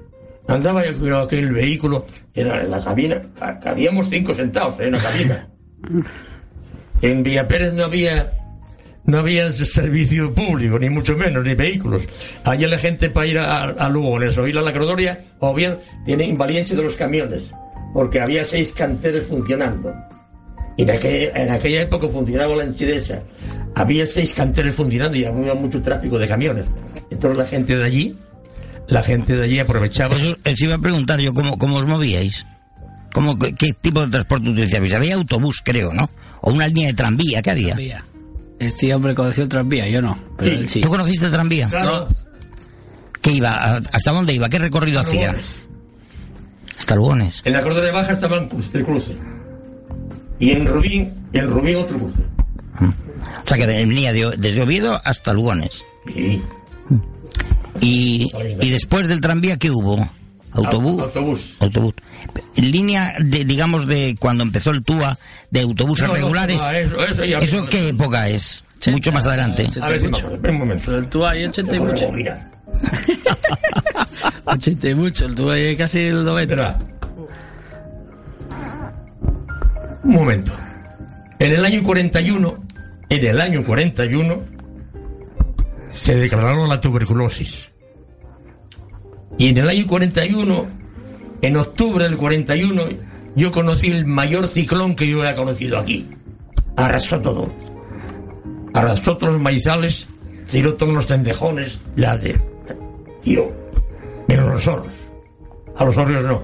[0.48, 5.00] Andaba yo con aquel vehículo, era en la cabina, ca- cabíamos cinco sentados en la
[5.00, 5.48] cabina.
[7.02, 8.32] En Villa Pérez no había
[9.06, 12.04] no había servicio público, ni mucho menos, ni vehículos.
[12.44, 15.78] Allá la gente para ir a, a Lugones o ir a la Crodoria, o bien
[16.06, 17.52] tiene invalidencia de los camiones,
[17.94, 19.94] porque había seis canteros funcionando.
[20.78, 23.22] Y en aquella, en aquella época funcionaba la enchidesa.
[23.76, 26.70] Había seis canteros funcionando y había mucho tráfico de camiones.
[27.10, 28.18] Entonces la gente de allí,
[28.88, 30.16] la gente de allí aprovechaba.
[30.16, 32.46] Eso eso iba a preguntar yo, ¿cómo, cómo os movíais?
[33.14, 34.94] ¿Cómo, qué, qué tipo de transporte utilizabais?
[34.94, 36.10] Había autobús, creo, ¿no?
[36.42, 37.76] O una línea de tranvía, ¿qué había?
[37.76, 38.06] Tranvía.
[38.60, 40.18] Este hombre conoció el tranvía, yo no.
[40.38, 40.82] Pero él sí.
[40.82, 41.68] ¿Tú conociste el tranvía?
[41.70, 42.08] Claro.
[43.22, 43.50] ¿Qué iba?
[43.56, 44.48] ¿A- ¿Hasta dónde iba?
[44.50, 45.28] ¿Qué recorrido hacía?
[45.34, 45.56] Lugones.
[46.80, 47.42] Hasta Lugones.
[47.46, 49.16] En la Cordera Baja estaba el cruce- el cruce.
[50.40, 52.22] Y en Rubín, en Rubín otro cruce.
[52.82, 55.82] O sea que venía de- desde Oviedo hasta Lugones.
[56.14, 56.42] Sí.
[57.82, 58.32] Y,
[58.62, 60.08] y después del tranvía, ¿qué hubo?
[60.56, 61.02] ¿Autobús?
[61.04, 61.58] Autobús.
[61.60, 61.94] Autobús.
[62.56, 65.18] Línea, de, digamos, de cuando empezó el TUA,
[65.52, 66.62] de autobuses No, no, regulares.
[66.62, 68.64] no, eso- eso ya- ¿Eso qué época es?
[68.88, 69.68] Mucho más adelante.
[69.82, 70.02] A ver
[70.50, 70.96] un momento.
[70.96, 72.08] El tubo hay 80 y mucho.
[72.08, 72.52] bobina.
[74.46, 76.54] 80 y mucho, el tubo hay casi el 90.
[76.54, 76.80] Espera.
[80.04, 80.52] Un momento.
[81.40, 82.64] En el año 41,
[83.10, 84.44] en el año 41,
[85.94, 87.70] se declaró la tuberculosis.
[89.38, 90.66] Y en el año 41,
[91.42, 92.84] en octubre del 41,
[93.36, 96.10] yo conocí el mayor ciclón que yo había conocido aquí.
[96.78, 97.50] Arrasó todo.
[98.74, 100.08] Arrasó todos los maizales,
[100.52, 102.40] tiró todos los tendejones, la de...
[103.22, 103.52] Tiró.
[104.28, 104.88] Menos los zorros.
[105.76, 106.42] A los zorros no.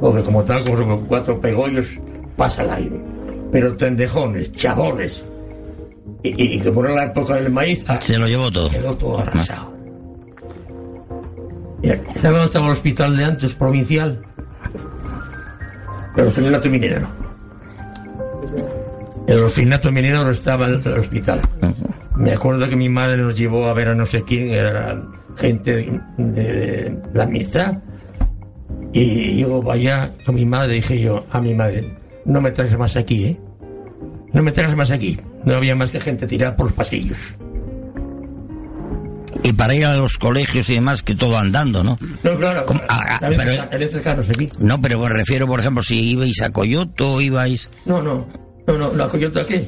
[0.00, 1.86] Porque como tal, como son cuatro pegollos,
[2.36, 3.00] pasa el aire.
[3.52, 5.24] Pero tendejones, chabones.
[6.22, 8.68] Y, y, y como era la época del maíz, ah, Se lo llevó todo.
[8.70, 9.77] quedó todo arrasado.
[11.82, 14.20] ¿Sabes dónde estaba el hospital de antes, provincial?
[16.16, 17.08] El orfanato minero.
[19.26, 21.40] El orfanato minero no estaba en el hospital.
[22.16, 25.00] Me acuerdo que mi madre nos llevó a ver a no sé quién, era
[25.36, 27.78] gente de, de la amistad.
[28.92, 32.96] Y yo vaya con mi madre, dije yo a mi madre, no me traigas más
[32.96, 33.40] aquí, ¿eh?
[34.32, 35.18] No me traigas más aquí.
[35.44, 37.18] No había más que gente tirada por los pasillos.
[39.42, 41.98] Y para ir a los colegios y demás, que todo andando, ¿no?
[42.22, 42.66] No, claro.
[42.88, 43.62] Ah, ah, también pero-
[44.30, 44.48] aquí.
[44.58, 47.70] No, pero me refiero, por ejemplo, si ibais a Coyoto, ibais...
[47.86, 48.26] No, no.
[48.66, 49.66] No, no, la coyota aquí.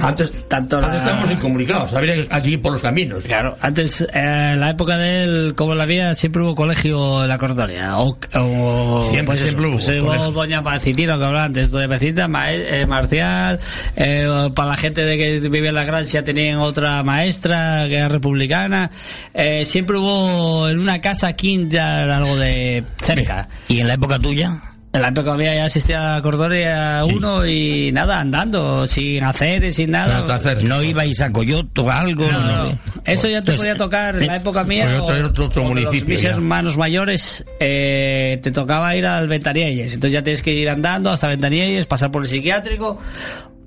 [0.00, 3.22] Antes, Tanto la- antes estábamos incomunicados, habría aquí por los caminos.
[3.24, 7.28] Claro, antes, eh, en la época de él, como la había, siempre hubo colegio en
[7.28, 7.98] la Cordonia.
[7.98, 9.68] O, o- Siempre, pues eso, siempre
[10.00, 10.30] hubo pues hubo.
[10.32, 13.58] Doña Pacitina, que hablaba antes, Doña Pacitina, ma- eh, Marcial,
[13.96, 18.08] eh, para la gente de que vivía en la Grancia tenían otra maestra, que era
[18.08, 18.90] republicana.
[19.34, 23.48] Eh, siempre hubo en una casa kinder algo de cerca.
[23.68, 24.60] ¿Y en la época tuya?
[24.96, 29.90] En la época mía ya asistía a Cordonia uno y nada, andando, sin hacer, sin
[29.90, 30.24] nada.
[30.64, 32.24] ¿No ibais a Coyoto, algo?
[32.30, 32.78] No, No, no.
[33.04, 34.86] Eso ya te Entonces, podía tocar en la época mía.
[35.02, 36.30] O- era otro- otro o de municipio Los, mis ya.
[36.30, 39.94] hermanos mayores eh, te tocaba ir al Ventanielles.
[39.94, 42.98] Entonces ya tienes que ir andando hasta Ventanielles, pasar por el psiquiátrico.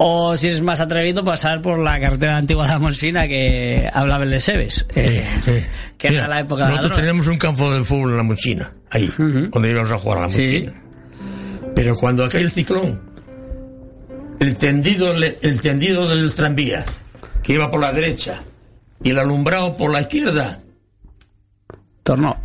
[0.01, 4.29] O si eres más atrevido, pasar por la carretera antigua de Almonsina que hablaba el
[4.29, 4.85] de Sebes.
[4.95, 5.25] eh,
[5.97, 8.23] que Mira, era la época de la Nosotros tenemos un campo de fútbol en la
[8.23, 10.69] Mochina, ahí, donde íbamos a jugar a la Sí.
[11.79, 12.99] Pero cuando cae el ciclón,
[14.41, 16.83] el tendido, el tendido del tranvía,
[17.41, 18.43] que iba por la derecha,
[19.01, 20.59] y el alumbrado por la izquierda,
[22.03, 22.37] tornó.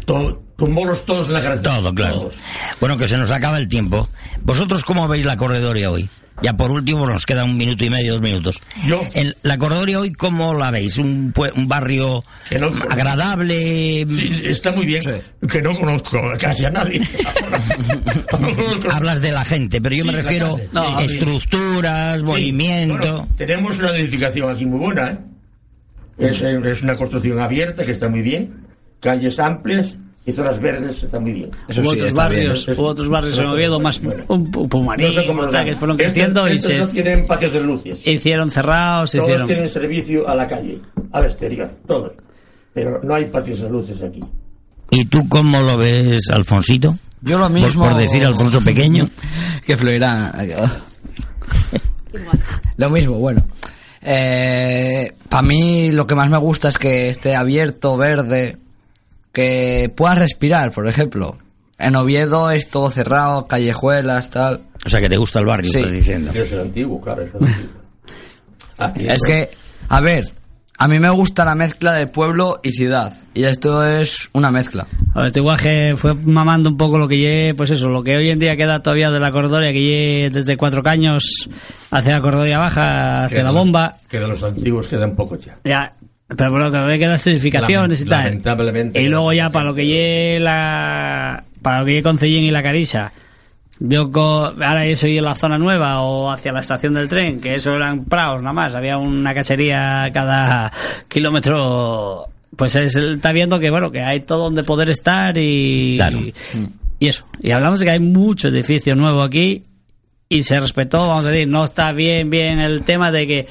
[0.57, 1.75] tumbólos todos en la carretera.
[1.75, 2.31] Todo, claro.
[2.79, 4.09] Bueno, que se nos acaba el tiempo.
[4.43, 6.09] ¿Vosotros cómo veis la corredoria hoy?
[6.45, 8.61] Ya por último nos queda un minuto y medio, dos minutos.
[8.87, 9.01] Yo.
[9.15, 10.99] En la corredoria hoy, ¿cómo la veis?
[10.99, 12.23] ¿Un, un barrio
[12.91, 14.07] agradable?
[14.07, 15.03] Sí, está muy bien,
[15.51, 17.01] que no conozco casi a nadie.
[18.93, 20.59] Hablas de la gente, pero yo Sí, me refiero.
[20.73, 22.97] No, a estructuras, Sí, movimiento.
[22.99, 25.19] bueno, tenemos una edificación aquí muy buena, ¿eh?
[26.19, 28.67] Es, es una construcción abierta que está muy bien,
[29.01, 29.97] calles amplias
[30.27, 31.51] y zonas verdes está muy bien.
[31.79, 35.47] hubo otros barrios, hubo otros barrios en Oviedo más un, un Pumarí, No sé cómo
[35.49, 38.07] tal, que fueron Estos- creciendo y estos se no tienen patios de luces.
[38.07, 39.47] hicieron cerrados, Todos hicieron.
[39.47, 40.81] tienen servicio a la calle,
[41.13, 42.13] al exterior, todos.
[42.73, 44.21] Pero no hay patios de luces aquí.
[44.91, 46.97] ¿Y tú cómo lo ves, Alfonsito?
[47.21, 47.85] Yo lo Por- mismo.
[47.85, 49.09] Por, decir Alfonso Pequeño.
[49.67, 50.33] que fluirá.
[52.77, 53.43] lo mismo, bueno.
[54.01, 58.59] Para mí lo que más me gusta es que esté abierto, verde,
[59.35, 61.37] que puedas respirar, por ejemplo.
[61.79, 64.63] En Oviedo es todo cerrado, callejuelas, tal.
[64.87, 65.79] O sea, que te gusta el barrio, Sí.
[65.79, 66.31] estás diciendo.
[66.33, 67.71] Es el antiguo, claro, es el antiguo.
[68.79, 69.51] Aquí Es que,
[69.89, 70.25] a ver,
[70.79, 73.13] a mí me gusta la mezcla de pueblo y ciudad.
[73.35, 74.87] Y esto es una mezcla.
[75.15, 78.17] A ver, este guaje fue mamando un poco lo que lle, pues eso, lo que
[78.17, 81.49] hoy en día queda todavía de la cordoria, que lle desde cuatro caños
[81.91, 83.97] hacia la cordoria baja, hacia la bomba.
[84.09, 85.59] Que de los antiguos quedan pocos ya.
[85.65, 85.93] Ya,
[86.37, 88.25] pero por lo que ve quedan edificaciones y Lament- tal.
[88.25, 89.03] lamentablemente.
[89.03, 93.13] Y luego ya para lo que lle la para lo que Concellín y la Carisa.
[93.81, 97.41] Yo co- ahora eso y en la zona nueva o hacia la estación del tren,
[97.41, 100.71] que eso eran praos nada más, había una casería cada
[101.09, 102.27] kilómetro.
[102.57, 106.21] Pues es, está viendo que bueno, que hay todo donde poder estar y Claro.
[107.01, 107.25] y eso.
[107.43, 109.65] Y hablamos de que hay mucho edificio nuevo aquí
[110.29, 113.47] y se respetó, vamos a decir, no está bien bien el tema de que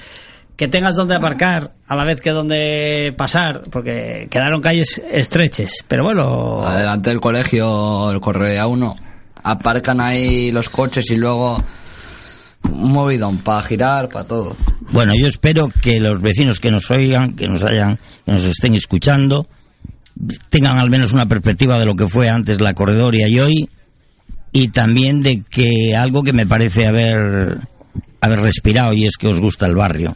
[0.55, 6.03] que tengas donde aparcar a la vez que donde pasar, porque quedaron calles estreches, pero
[6.03, 8.95] bueno, Adelante del colegio, el Correa 1.
[9.43, 11.57] Aparcan ahí los coches y luego
[12.69, 14.55] un movidón para girar, para todo.
[14.91, 18.75] Bueno, yo espero que los vecinos que nos oigan, que nos hayan, que nos estén
[18.75, 19.47] escuchando,
[20.49, 23.69] tengan al menos una perspectiva de lo que fue antes la corredoria y hoy,
[24.51, 27.57] y también de que algo que me parece haber,
[28.21, 30.15] haber respirado y es que os gusta el barrio.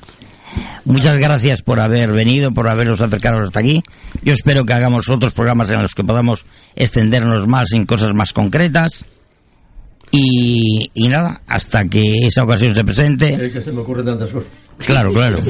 [0.85, 3.83] Muchas gracias por haber venido, por haberos acercado hasta aquí.
[4.23, 6.45] Yo espero que hagamos otros programas en los que podamos
[6.75, 9.05] extendernos más en cosas más concretas.
[10.11, 13.45] Y, y nada, hasta que esa ocasión se presente.
[13.45, 14.49] Es que se me ocurren tantas cosas.
[14.79, 15.39] Claro, claro.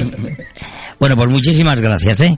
[0.98, 2.36] Bueno, pues muchísimas gracias, ¿eh?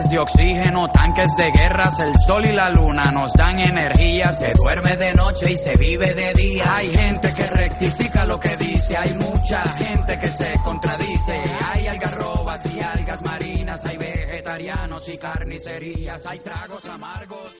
[0.00, 4.52] Tanques de oxígeno, tanques de guerras, el sol y la luna nos dan energía, se
[4.54, 6.74] duerme de noche y se vive de día.
[6.74, 11.42] Hay gente que rectifica lo que dice, hay mucha gente que se contradice,
[11.72, 17.52] hay algarrobas y algas marinas, hay vegetarianos y carnicerías, hay tragos amargos.